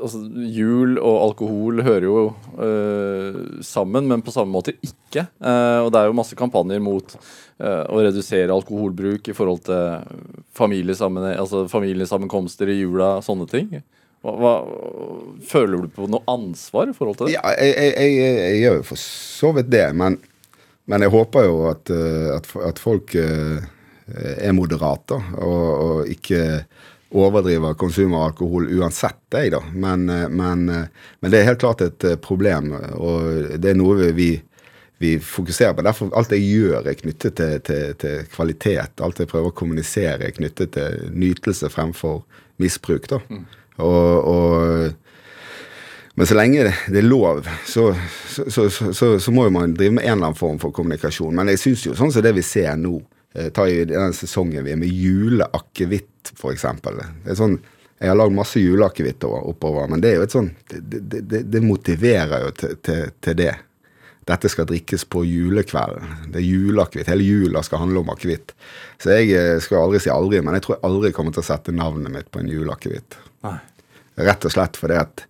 [0.00, 0.20] altså
[0.50, 2.24] Jul og alkohol hører jo
[2.62, 5.26] eh, sammen, men på samme måte ikke.
[5.26, 10.20] Eh, og det er jo masse kampanjer mot eh, å redusere alkoholbruk i forhold til
[10.56, 13.72] familiesammen, altså familiesammenkomster i jula, sånne ting.
[14.20, 14.54] Hva, hva,
[15.48, 17.38] føler du på noe ansvar i forhold til det?
[17.38, 20.18] Ja, jeg, jeg, jeg, jeg gjør jo for så vidt det, men,
[20.90, 23.70] men jeg håper jo at, eh, at, at folk eh,
[24.10, 26.40] er moderate og, og ikke
[27.10, 29.60] overdriver konsum av alkohol uansett, jeg, da.
[29.72, 30.86] Men, eh, men, eh,
[31.20, 34.30] men det er helt klart et eh, problem, og det er noe vi,
[35.02, 35.86] vi fokuserer på.
[35.86, 39.02] Derfor alt jeg gjør, er knyttet til, til, til kvalitet.
[39.02, 42.22] Alt jeg prøver å kommunisere, er knyttet til nytelse fremfor
[42.62, 43.10] misbruk.
[43.10, 43.22] da.
[43.80, 44.96] Og, og
[46.18, 47.94] men så lenge det, er lov, så,
[48.28, 51.32] så, så, så, må jo man drive med en eller annen form for kommunikasjon.
[51.32, 53.19] Men jeg syns jo sånn som det vi ser nå, eh,
[53.54, 56.66] ta i den sesongen vi er med juleakevitt, f.eks.
[57.38, 57.58] Sånn,
[58.00, 61.42] jeg har lagd masse juleakevitt oppover, men det er jo et sånn Det, det, det,
[61.52, 63.52] det motiverer jo til, til, til det.
[64.30, 66.30] Dette skal drikkes på julekvelden.
[66.32, 67.08] Det er juleakevitt.
[67.10, 68.54] Hele jula skal handle om akevitt.
[69.00, 71.48] Så jeg eh, skal aldri si aldri, men jeg tror jeg aldri kommer til å
[71.50, 73.18] sette navnet mitt på en juleakevitt.
[74.20, 75.24] Rett og slett fordi at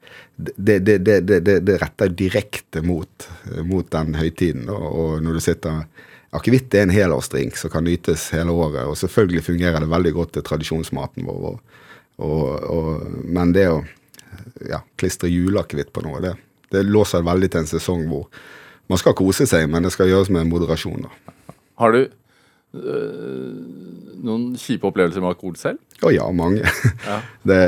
[0.56, 3.28] det, det, det, det, retter direkte mot,
[3.66, 4.68] mot den høytiden.
[4.72, 5.82] Og, Og når du sitter
[6.30, 8.84] Akevitt er en helårsdrink som kan nytes hele året.
[8.86, 11.40] Og selvfølgelig fungerer det veldig godt til tradisjonsmaten vår.
[11.48, 11.80] Og,
[12.22, 13.80] og, og, men det å
[14.70, 16.36] ja, klistre juleakevitt på noe, det,
[16.70, 18.28] det låser veldig til en sesong hvor
[18.90, 21.06] man skal kose seg, men det skal gjøres med moderasjon.
[21.06, 21.54] da.
[21.82, 22.04] Har du
[22.70, 25.80] noen kjipe opplevelser med alkohol selv?
[26.04, 26.64] Å ja, mange.
[27.06, 27.20] Ja.
[27.50, 27.60] Det,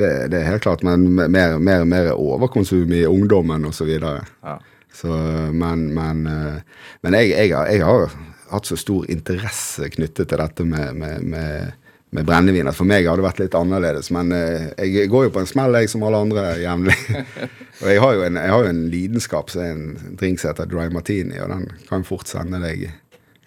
[0.00, 0.82] det, det er helt klart.
[0.86, 3.90] Men mer, mer, mer overkonsum i ungdommen osv.
[4.00, 4.56] Ja.
[4.92, 5.12] Så,
[5.52, 8.08] men men, eh, men jeg, jeg, jeg har
[8.50, 11.76] hatt så stor interesse knyttet til dette med, med, med,
[12.16, 14.10] med brennevin at for meg har det vært litt annerledes.
[14.16, 16.96] Men eh, jeg går jo på en smell, jeg, som alle andre jevnlig.
[17.82, 20.54] og jeg har, jo en, jeg har jo en lidenskap som er en drink som
[20.54, 22.88] heter dry martini, og den kan fort sende deg,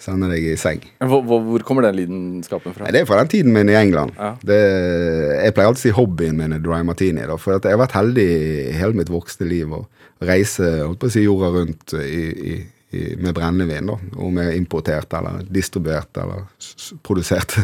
[0.03, 0.83] sende deg i seng.
[0.99, 2.85] Hvor, hvor, kommer den lidenskapen fra?
[2.85, 4.15] Nei, Det er fra den tiden min i England.
[4.19, 4.33] Ja.
[4.43, 4.59] Det,
[5.39, 7.25] jeg pleier alltid å si hobbyen min er dry martini.
[7.29, 9.85] Da, for jeg har vært heldig i hele mitt voksne liv å
[10.23, 12.23] reise holdt på å si jorda rundt i,
[12.53, 12.57] i,
[12.93, 13.91] i, med brennevin.
[13.91, 13.97] da,
[14.27, 16.47] Om jeg er importert eller distribuert eller
[17.05, 17.57] produsert.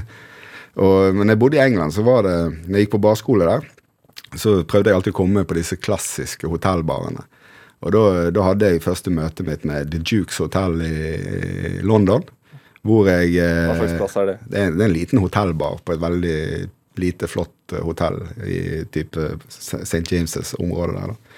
[0.80, 2.38] Og, men jeg bodde i England, så var det
[2.70, 3.66] Når jeg gikk på barskole der,
[4.38, 7.24] så prøvde jeg alltid å komme på disse klassiske hotellbarene.
[7.80, 10.96] Og da, hadde jeg første møtet mitt med The Jukes Hotel i,
[11.80, 12.26] i London.
[12.88, 14.36] Hvor jeg eh, Hva slags plass er det?
[14.48, 16.40] det er, det er en liten hotellbar på et veldig
[17.00, 18.60] lite, flott eh, hotell i
[18.92, 20.04] type St.
[20.12, 21.14] James'-området der.
[21.14, 21.29] da.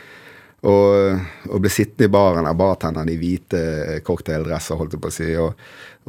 [0.62, 5.16] Og, og ble sittende i baren av bartenderen i hvite cocktaildresser, holdt jeg på å
[5.16, 5.30] si.
[5.42, 5.64] Og,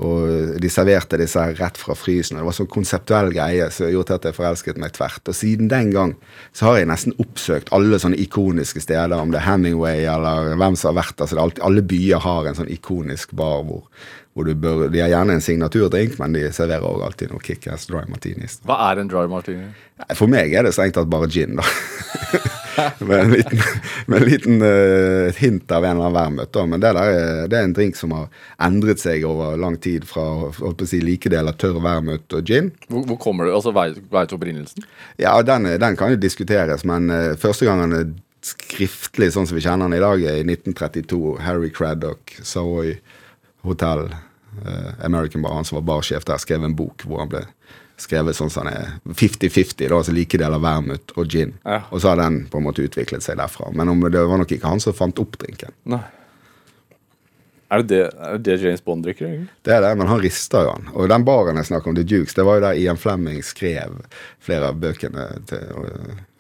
[0.05, 2.37] og de serverte disse her rett fra frysen.
[2.37, 5.25] og Det var sånn konseptuell greie som gjorde at jeg forelsket meg tvert.
[5.25, 6.13] Og siden den gang
[6.53, 10.77] så har jeg nesten oppsøkt alle sånne ikoniske steder, om det er Hemingway eller hvem
[10.77, 11.31] som har vært der.
[11.31, 13.89] Så det er alltid, alle byer har en sånn ikonisk bar hvor,
[14.37, 17.89] hvor du bør De har gjerne en signaturdrink, men de serverer også alltid noe kickass
[17.89, 18.61] dry martinis.
[18.69, 19.71] Hva er en dry martini?
[20.13, 21.65] For meg er det strengt tatt bare gin, da.
[23.09, 23.63] med en liten,
[24.07, 26.65] med en liten uh, hint av en eller annen værmøte.
[26.71, 28.29] Men det, der er, det er en drink som har
[28.63, 32.49] endret seg over lang tid fra holdt på å si, like deler tørr vermut og
[32.49, 32.73] gin.
[32.89, 33.55] Hvor, hvor kommer det?
[33.57, 34.87] Altså, du opprinnelsen?
[35.21, 38.13] Ja, den, den kan jo diskuteres, men uh, første gang han er
[38.43, 41.23] skriftlig sånn som vi kjenner den i dag, er i 1932.
[41.47, 42.97] Harry Craddock, Savoy
[43.67, 44.09] Hotel,
[44.67, 47.47] uh, American Bar, han som var barsjef der, skrev en bok hvor han ble
[48.03, 51.55] skrevet sånn som er 50-50, da, altså like deler vermut og gin.
[51.65, 51.85] Ja.
[51.91, 53.71] Og så har den på en måte utviklet seg derfra.
[53.77, 55.75] Men om det var nok ikke han som fant opp drinken.
[55.91, 56.03] Nei.
[57.73, 59.27] Er det det, er det, James Bond drikker?
[59.31, 59.55] egentlig?
[59.65, 60.91] Det er det, men han rister jo han.
[60.93, 63.95] Og den baren jeg snakker om, The Dukes, det var jo der Ian Fleming skrev
[64.45, 65.87] flere av bøkene til,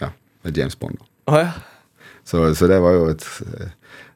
[0.02, 0.10] ja,
[0.50, 1.00] James Bond.
[1.30, 2.10] Ah, ja.
[2.28, 3.24] Så, så det var jo et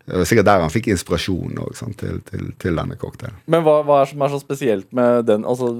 [0.06, 3.40] Det var sikkert der han fikk inspirasjon også, til, til, til denne cocktailen.
[3.50, 5.42] Men hva, hva er som er så spesielt med den?
[5.48, 5.70] Altså,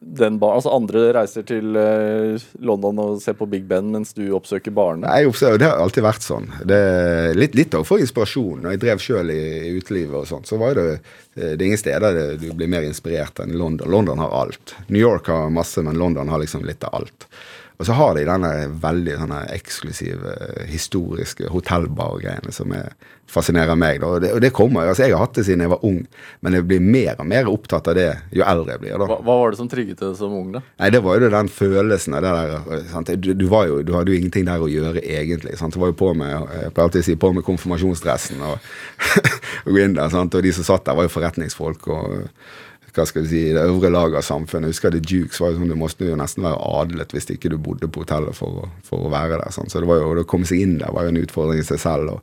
[0.00, 4.24] den bar, altså Andre reiser til eh, London og ser på Big Ben, mens du
[4.36, 5.12] oppsøker barene.
[5.28, 6.48] Oppser, det har alltid vært sånn.
[6.64, 6.80] Det,
[7.36, 8.64] litt, litt av for inspirasjon.
[8.64, 10.88] Når jeg drev sjøl i, i utelivet og sånt, så var det,
[11.36, 13.92] det er ingen steder det, du blir mer inspirert enn London.
[13.92, 14.72] London har alt.
[14.88, 17.28] New York har masse, men London har liksom litt av alt.
[17.76, 20.32] Og så har de denne veldig denne eksklusive,
[20.70, 22.94] historiske hotellbar-greiene som er,
[23.28, 24.04] fascinerer meg.
[24.06, 25.98] Og, det, og det kommer, altså Jeg har hatt det siden jeg var ung,
[26.46, 28.96] men jeg blir mer og mer opptatt av det jo eldre jeg blir.
[29.02, 30.62] Hva, hva var det som trigget det som ung, da?
[30.80, 33.12] Nei, det var jo den følelsen av det der sant?
[33.20, 35.56] Du, du, var jo, du hadde jo ingenting der å gjøre, egentlig.
[35.60, 35.76] Sant?
[35.76, 38.70] Du var jo på med jeg pleier alltid å si, på med konfirmasjonsdressen og,
[39.66, 40.12] og gå inn der.
[40.14, 40.38] Sant?
[40.38, 41.90] Og de som satt der, var jo forretningsfolk.
[41.92, 42.30] og
[42.96, 44.70] hva skal vi si, det øvre laget av samfunnet.
[44.70, 47.50] Jeg husker det Dukes var jo sånn, Du måtte jo nesten være adlet hvis ikke
[47.52, 49.52] du bodde på hotellet for, å- for å være der.
[49.54, 49.68] Sånn.
[49.70, 51.78] Så det var jo, å komme seg inn der var jo en utfordring i seg
[51.82, 52.16] selv.
[52.16, 52.20] og,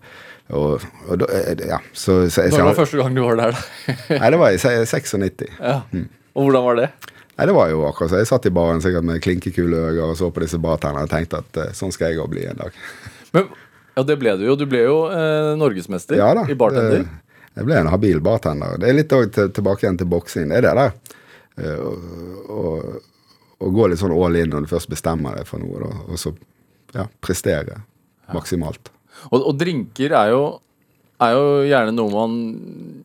[0.54, 3.56] og, og da, eh, ja, så, så jeg, Når var første gang du var der,
[3.56, 3.88] da?
[4.22, 5.48] Nei, det var i 96.
[5.60, 5.78] ja.
[6.34, 6.90] Og hvordan var det?
[7.38, 8.18] Nei, det var jo akkurat så.
[8.22, 11.40] Jeg satt i baren sikkert med klinkekule øyne og så på disse bartenderne og tenkte
[11.42, 12.76] at uh, sånn skal jeg òg bli en dag.
[13.34, 13.48] Men
[13.96, 14.56] ja, det ble du jo.
[14.58, 16.44] Du ble jo uh, norgesmester Ja da.
[16.50, 17.04] i bartender.
[17.06, 17.20] det-
[17.56, 18.78] Jeg ble en habil bartender.
[18.82, 19.12] Det er litt
[19.54, 20.50] tilbake igjen til boksing.
[20.50, 20.94] Det er det der.
[21.58, 21.80] Eh,
[22.50, 23.02] å-
[23.64, 26.18] Å gå litt sånn all in når du først bestemmer deg for noe, da, og
[26.20, 26.34] så
[26.94, 27.78] ja, prestere
[28.34, 28.90] maksimalt.
[29.32, 30.42] Og, og drinker er jo,
[31.22, 32.34] er jo gjerne noe man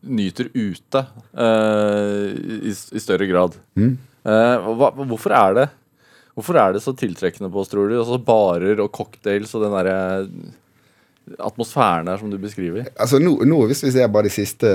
[0.03, 2.25] nyter ute eh,
[2.67, 3.55] i, i større grad.
[3.79, 3.93] Mm.
[4.25, 5.69] Eh, hva, hvorfor er det
[6.35, 7.97] Hvorfor er det så tiltrekkende på oss, tror du?
[7.99, 9.97] Altså Barer og cocktails og den derre
[11.39, 12.89] atmosfæren der som du beskriver.
[12.97, 14.69] Altså nå, nå, Hvis vi ser bare de siste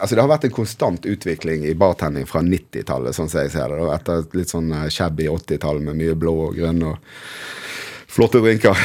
[0.00, 3.74] Altså Det har vært en konstant utvikling i bartending fra 90-tallet, sånn som jeg ser
[3.74, 3.88] det.
[3.94, 6.98] Etter et litt sånn shabby 80-tall med mye blå og grønn og
[8.10, 8.76] flotte drinker.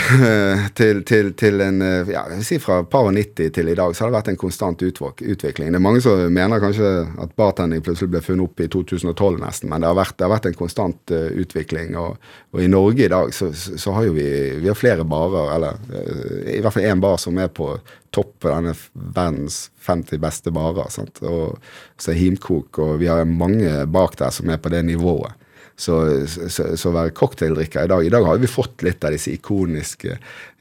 [0.80, 4.06] til, til, til en eh, ja, si Fra par og 90 til i dag så
[4.06, 5.72] har det vært en konstant utvikling.
[5.74, 6.92] Det er mange som mener kanskje
[7.24, 10.34] at bartending plutselig ble funnet opp i 2012 nesten, men det har vært, det har
[10.36, 11.96] vært en konstant eh, utvikling.
[12.02, 12.20] Og,
[12.54, 14.28] og i Norge i dag så, så, har jo vi,
[14.62, 17.74] vi har flere barer, eller eh, i hvert fall én bar som er på
[18.16, 20.92] topp på denne verdens 50 beste barer.
[20.94, 21.24] Sant?
[21.26, 21.58] Og
[21.98, 25.34] så er Himkok, og vi har mange bak der som er på det nivået.
[25.78, 25.96] Så,
[26.28, 30.14] så, så være cocktaildrikker i dag I dag har vi fått litt av disse ikoniske,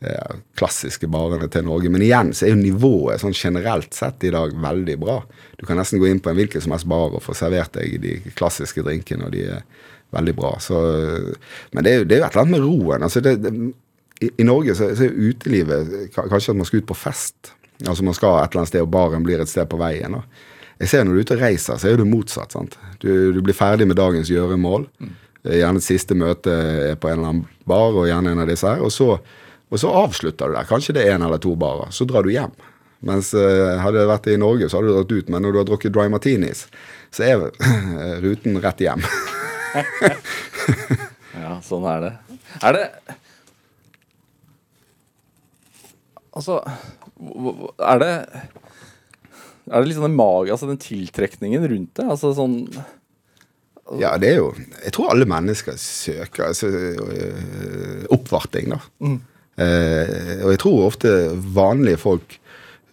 [0.02, 1.92] eh, klassiske barene til Norge.
[1.94, 5.20] Men igjen så er jo nivået sånn generelt sett i dag veldig bra.
[5.60, 8.00] Du kan nesten gå inn på en hvilken som helst bar og få servert deg
[8.02, 9.62] de klassiske drinkene, og de er
[10.14, 10.56] veldig bra.
[10.62, 10.80] Så,
[11.70, 13.06] men det er jo det er jo et eller annet med roen.
[13.06, 13.54] altså det, det,
[14.20, 17.54] i, I Norge så, så er jo utelivet kanskje at man skal ut på fest.
[17.84, 20.18] Altså Man skal et eller annet sted, og baren blir et sted på veien.
[20.18, 20.50] da.
[20.82, 22.52] Jeg ser Når du er ute og reiser, så er det motsatt.
[22.52, 22.78] sant?
[23.00, 24.88] Du, du blir ferdig med dagens gjøremål.
[24.98, 25.14] Mm.
[25.44, 28.68] Gjerne et siste møte er på en eller annen bar, og gjerne en av disse
[28.68, 28.82] her.
[28.82, 29.18] Og så,
[29.70, 30.68] og så avslutter du der.
[30.68, 31.92] Kanskje det er en eller to barer.
[31.94, 32.54] Så drar du hjem.
[33.04, 35.32] Mens uh, hadde det vært i Norge, så hadde du dratt ut.
[35.32, 36.64] Men når du har drukket dry martinis,
[37.14, 37.44] så er
[38.24, 39.04] ruten rett hjem.
[41.34, 42.12] Ja, sånn er det.
[42.62, 42.84] Er det
[46.34, 46.60] Altså
[47.82, 48.12] Er det
[49.70, 50.50] Er det liksom den mag...
[50.52, 52.04] Altså den tiltrekningen rundt det?
[52.04, 52.58] Altså sånn
[54.00, 58.80] Ja, det er jo Jeg tror alle mennesker søker altså, øh, oppvarting, da.
[59.54, 61.10] Eh, og jeg tror ofte
[61.54, 62.38] vanlige folk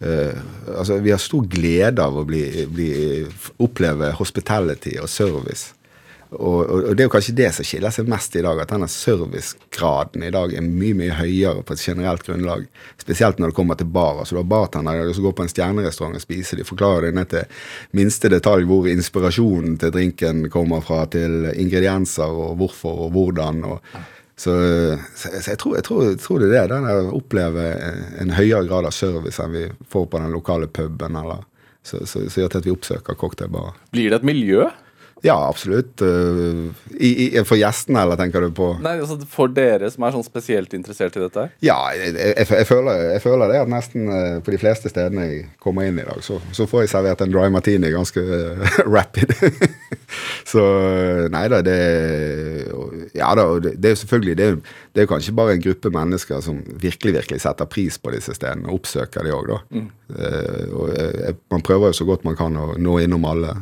[0.00, 0.36] eh,
[0.70, 2.90] Altså, vi har stor glede av å bli, bli,
[3.62, 5.72] oppleve hospitality og service.
[6.32, 8.70] Og, og, og det er jo kanskje det som skiller seg mest i dag, at
[8.72, 12.64] denne servicegraden i dag er mye mye høyere på et generelt grunnlag.
[13.00, 14.22] Spesielt når det kommer til bar.
[14.22, 16.60] altså Du har bartendere som går på en stjernerestaurant og spiser.
[16.60, 17.60] De forklarer deg ned til
[17.98, 23.64] minste detalj hvor inspirasjonen til drinken kommer fra, til ingredienser og hvorfor og hvordan.
[23.68, 23.80] og
[24.42, 24.52] så,
[25.14, 26.80] så, jeg, tror, jeg, tror, jeg tror det er det.
[26.80, 27.66] Den å
[28.24, 31.16] en høyere grad av service enn vi får på den lokale puben.
[31.20, 31.44] eller
[31.82, 33.76] så, så, så gjør det at vi oppsøker cocktailbarer.
[33.94, 34.68] Blir det et miljø?
[35.22, 36.02] Ja, absolutt.
[36.02, 40.16] Uh, i, i, for gjestene, eller tenker du på Nei, altså For dere som er
[40.16, 41.46] sånn spesielt interessert i dette?
[41.62, 45.28] Ja, jeg, jeg, jeg, føler, jeg føler det at nesten uh, på de fleste stedene
[45.28, 48.76] jeg kommer inn i dag, så, så får jeg servert en dry martini ganske uh,
[48.96, 49.30] rapid.
[50.52, 50.62] så
[51.32, 51.78] nei da, det
[53.16, 54.48] Ja da, det, er jo selvfølgelig det
[54.92, 58.34] det er jo kanskje bare en gruppe mennesker som virkelig virkelig setter pris på disse
[58.36, 59.84] stedene, og oppsøker de òg, da.
[60.12, 63.54] Jeg, man prøver jo så godt man kan å nå innom alle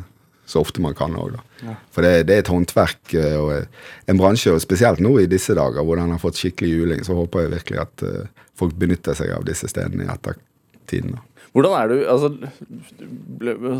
[0.51, 1.75] så ofte man kan òg, da.
[1.95, 5.55] For det, det er et håndverk eh, og en bransje, og spesielt nå i disse
[5.57, 9.17] dager hvor den har fått skikkelig juling, så håper jeg virkelig at eh, folk benytter
[9.17, 11.15] seg av disse stedene i ettertiden.
[11.15, 11.25] da.
[11.51, 12.29] Hvordan er du altså,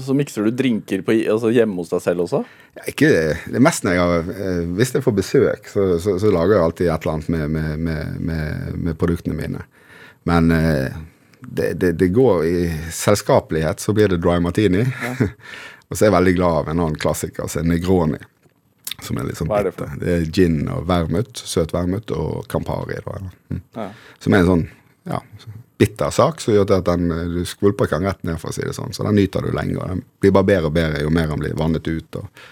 [0.04, 2.42] Så mikser du drinker på, altså, hjemme hos deg selv også?
[2.76, 3.12] Ja, Ikke,
[3.54, 6.66] det mest når jeg har, eh, Hvis jeg får besøk, så, så, så lager jeg
[6.66, 9.64] alltid et eller annet med, med, med, med, produktene mine.
[10.28, 11.00] Men eh,
[11.42, 12.58] det, det, det går i
[12.94, 14.84] selskapelighet, så blir det dry martini.
[15.92, 18.20] og så er jeg veldig glad av en annen klassiker, som er Negroni.
[19.04, 19.92] Som er litt sånn Hva er det for.
[20.00, 22.96] Det er gin og vermut, søt vermut og Campari.
[23.04, 23.18] Da,
[23.52, 23.60] mm.
[23.76, 23.90] Ja.
[24.24, 24.64] Som er en sånn
[25.10, 25.20] ja,
[25.82, 28.56] bitter sak som gjør at den, eh, du skvulper ikke den rett ned, for å
[28.56, 28.94] si det sånn.
[28.96, 29.80] Så den nyter du lenge.
[29.82, 32.20] og Den blir bare bedre og bedre jo mer den blir vannet ut.
[32.22, 32.44] Og,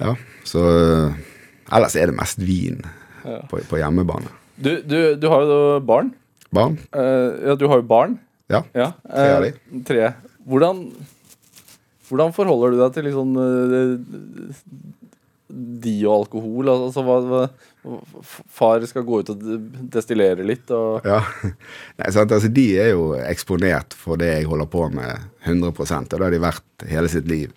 [0.00, 0.14] ja,
[0.48, 1.24] så eh,
[1.76, 2.82] Ellers er det mest vin
[3.26, 3.40] Ja.
[3.50, 4.30] på, på hjemmebane.
[4.56, 6.12] Du, du, du har jo barn.
[6.54, 6.76] Barn?
[6.94, 8.18] Uh, ja, du har jo barn.
[8.48, 8.60] Ja.
[8.72, 9.80] Ja, Tre av de.
[9.88, 10.12] Tre.
[10.46, 10.84] Hvordan,
[12.08, 13.92] hvordan forholder du deg til liksom eh,
[15.46, 16.70] de og alkohol?
[16.72, 17.42] Altså, hva, hva,
[18.50, 19.42] far skal gå ut og
[19.94, 21.20] destillere litt, og Ja.
[21.98, 22.34] Nei, sant?
[22.34, 26.34] Altså, de er jo eksponert for det jeg holder på med 100% og det har
[26.34, 27.52] de vært hele sitt liv.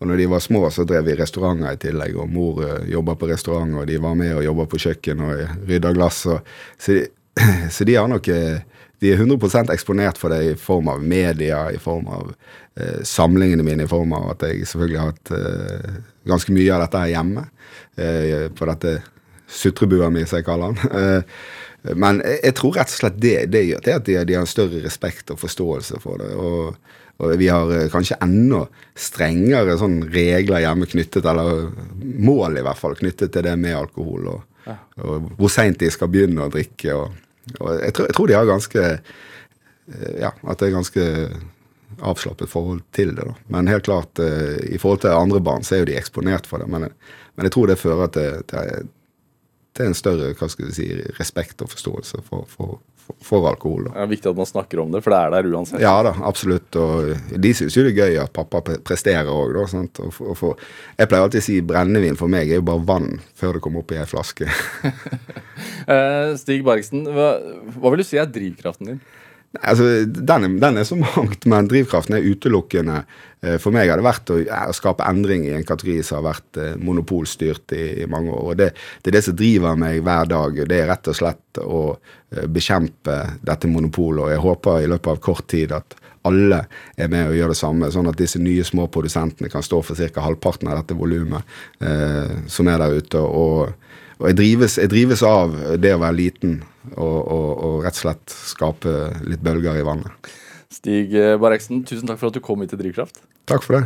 [0.00, 3.16] Og når de var små, så drev vi restauranter i tillegg, og mor uh, jobba
[3.20, 6.24] på restaurant, og de var med og jobba på kjøkken og rydda glass.
[6.32, 7.04] Og, så, de,
[7.74, 8.64] så de har nok eh,
[9.04, 12.30] de er 100% eksponert for det i form av media, i form av
[12.80, 15.98] eh, samlingene mine, i form av at jeg selvfølgelig har hatt eh,
[16.30, 17.44] ganske mye av dette her hjemme.
[18.00, 18.96] Eh, på dette
[19.54, 21.22] sutrebua mi, som jeg kaller den.
[21.84, 24.46] Eh, men jeg, tror rett og slett det, det gjør til at de, de, har
[24.48, 26.30] større respekt og forståelse for det.
[26.32, 26.78] og
[27.22, 28.64] og vi har eh, kanskje enda
[28.98, 34.32] strengere sånn regler hjemme knyttet, eller mål i hvert fall, knyttet til det med alkohol.
[34.32, 34.78] Og, ja.
[35.04, 36.96] og hvor seint de skal begynne å drikke.
[36.98, 37.20] Og,
[37.60, 41.04] og jeg, tror, jeg, tror, de har ganske eh, Ja, at det er ganske
[42.00, 43.24] avslappet forhold til det.
[43.24, 43.34] da.
[43.52, 46.58] Men helt klart, eh, i forhold til andre barn, så er jo de eksponert for
[46.58, 46.68] det.
[46.68, 46.88] Men,
[47.34, 48.88] men jeg tror det fører til, til,
[49.76, 50.88] til, en større hva skal vi si,
[51.20, 52.80] respekt og forståelse for, for,
[53.24, 53.88] for alkohol.
[53.88, 53.94] Da.
[53.94, 55.82] Det er viktig at man snakker om det, for det er der uansett.
[55.82, 56.78] Ja da, absolutt.
[56.80, 59.66] Og de syns jo det er gøy at pappa presterer òg, da.
[59.70, 60.00] Sant?
[60.04, 60.64] Og for, og for,
[60.98, 63.84] jeg pleier alltid å si brennevin for meg er jo bare vann før det kommer
[63.84, 64.48] opp i ei flaske.
[65.84, 67.34] Eh, Stig Bergsen, hva,
[67.76, 69.00] hva vil du si er drivkraften din?
[69.62, 72.96] Altså, den, den er så mangt, men drivkraften er utelukkende
[73.42, 74.38] eh, For meg har det vært å,
[74.74, 78.48] skape endring i en kategori som har vært eh, monopolstyrt i, i, mange år.
[78.50, 80.58] og det, det, er det som driver meg hver dag.
[80.70, 84.24] Det er rett og slett å eh, bekjempe dette monopolet.
[84.26, 86.62] Og jeg håper i løpet av kort tid at alle
[86.96, 89.98] er med og gjør det samme, sånn at disse nye små produsentene kan stå for
[89.98, 90.24] ca.
[90.24, 91.44] halvparten av dette volumet
[91.84, 93.20] eh, som er der ute.
[93.20, 93.83] og
[94.20, 96.56] og jeg drives, jeg drives, av det å være liten
[96.94, 98.94] og, og, og, rett og slett skape
[99.26, 100.32] litt bølger i vannet.
[100.74, 103.22] Stig Bareksen, tusen takk for at du kom hit til Drivkraft.
[103.50, 103.84] Takk for det.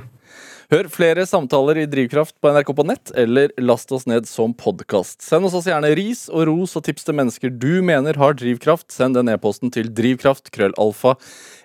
[0.68, 5.22] Hør flere samtaler i Drivkraft på NRK på nett, eller last oss ned som podkast.
[5.24, 8.90] Send oss også gjerne ris og ros og tips til mennesker du mener har drivkraft.
[8.92, 11.14] Send den e-posten til drivkraftkrøllalfa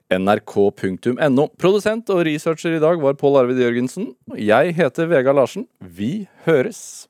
[0.07, 1.49] nrk.no.
[1.59, 4.14] Produsent og researcher i dag var Pål Arvid Jørgensen.
[4.39, 5.68] Jeg heter Vega Larsen.
[5.84, 7.09] Vi høres.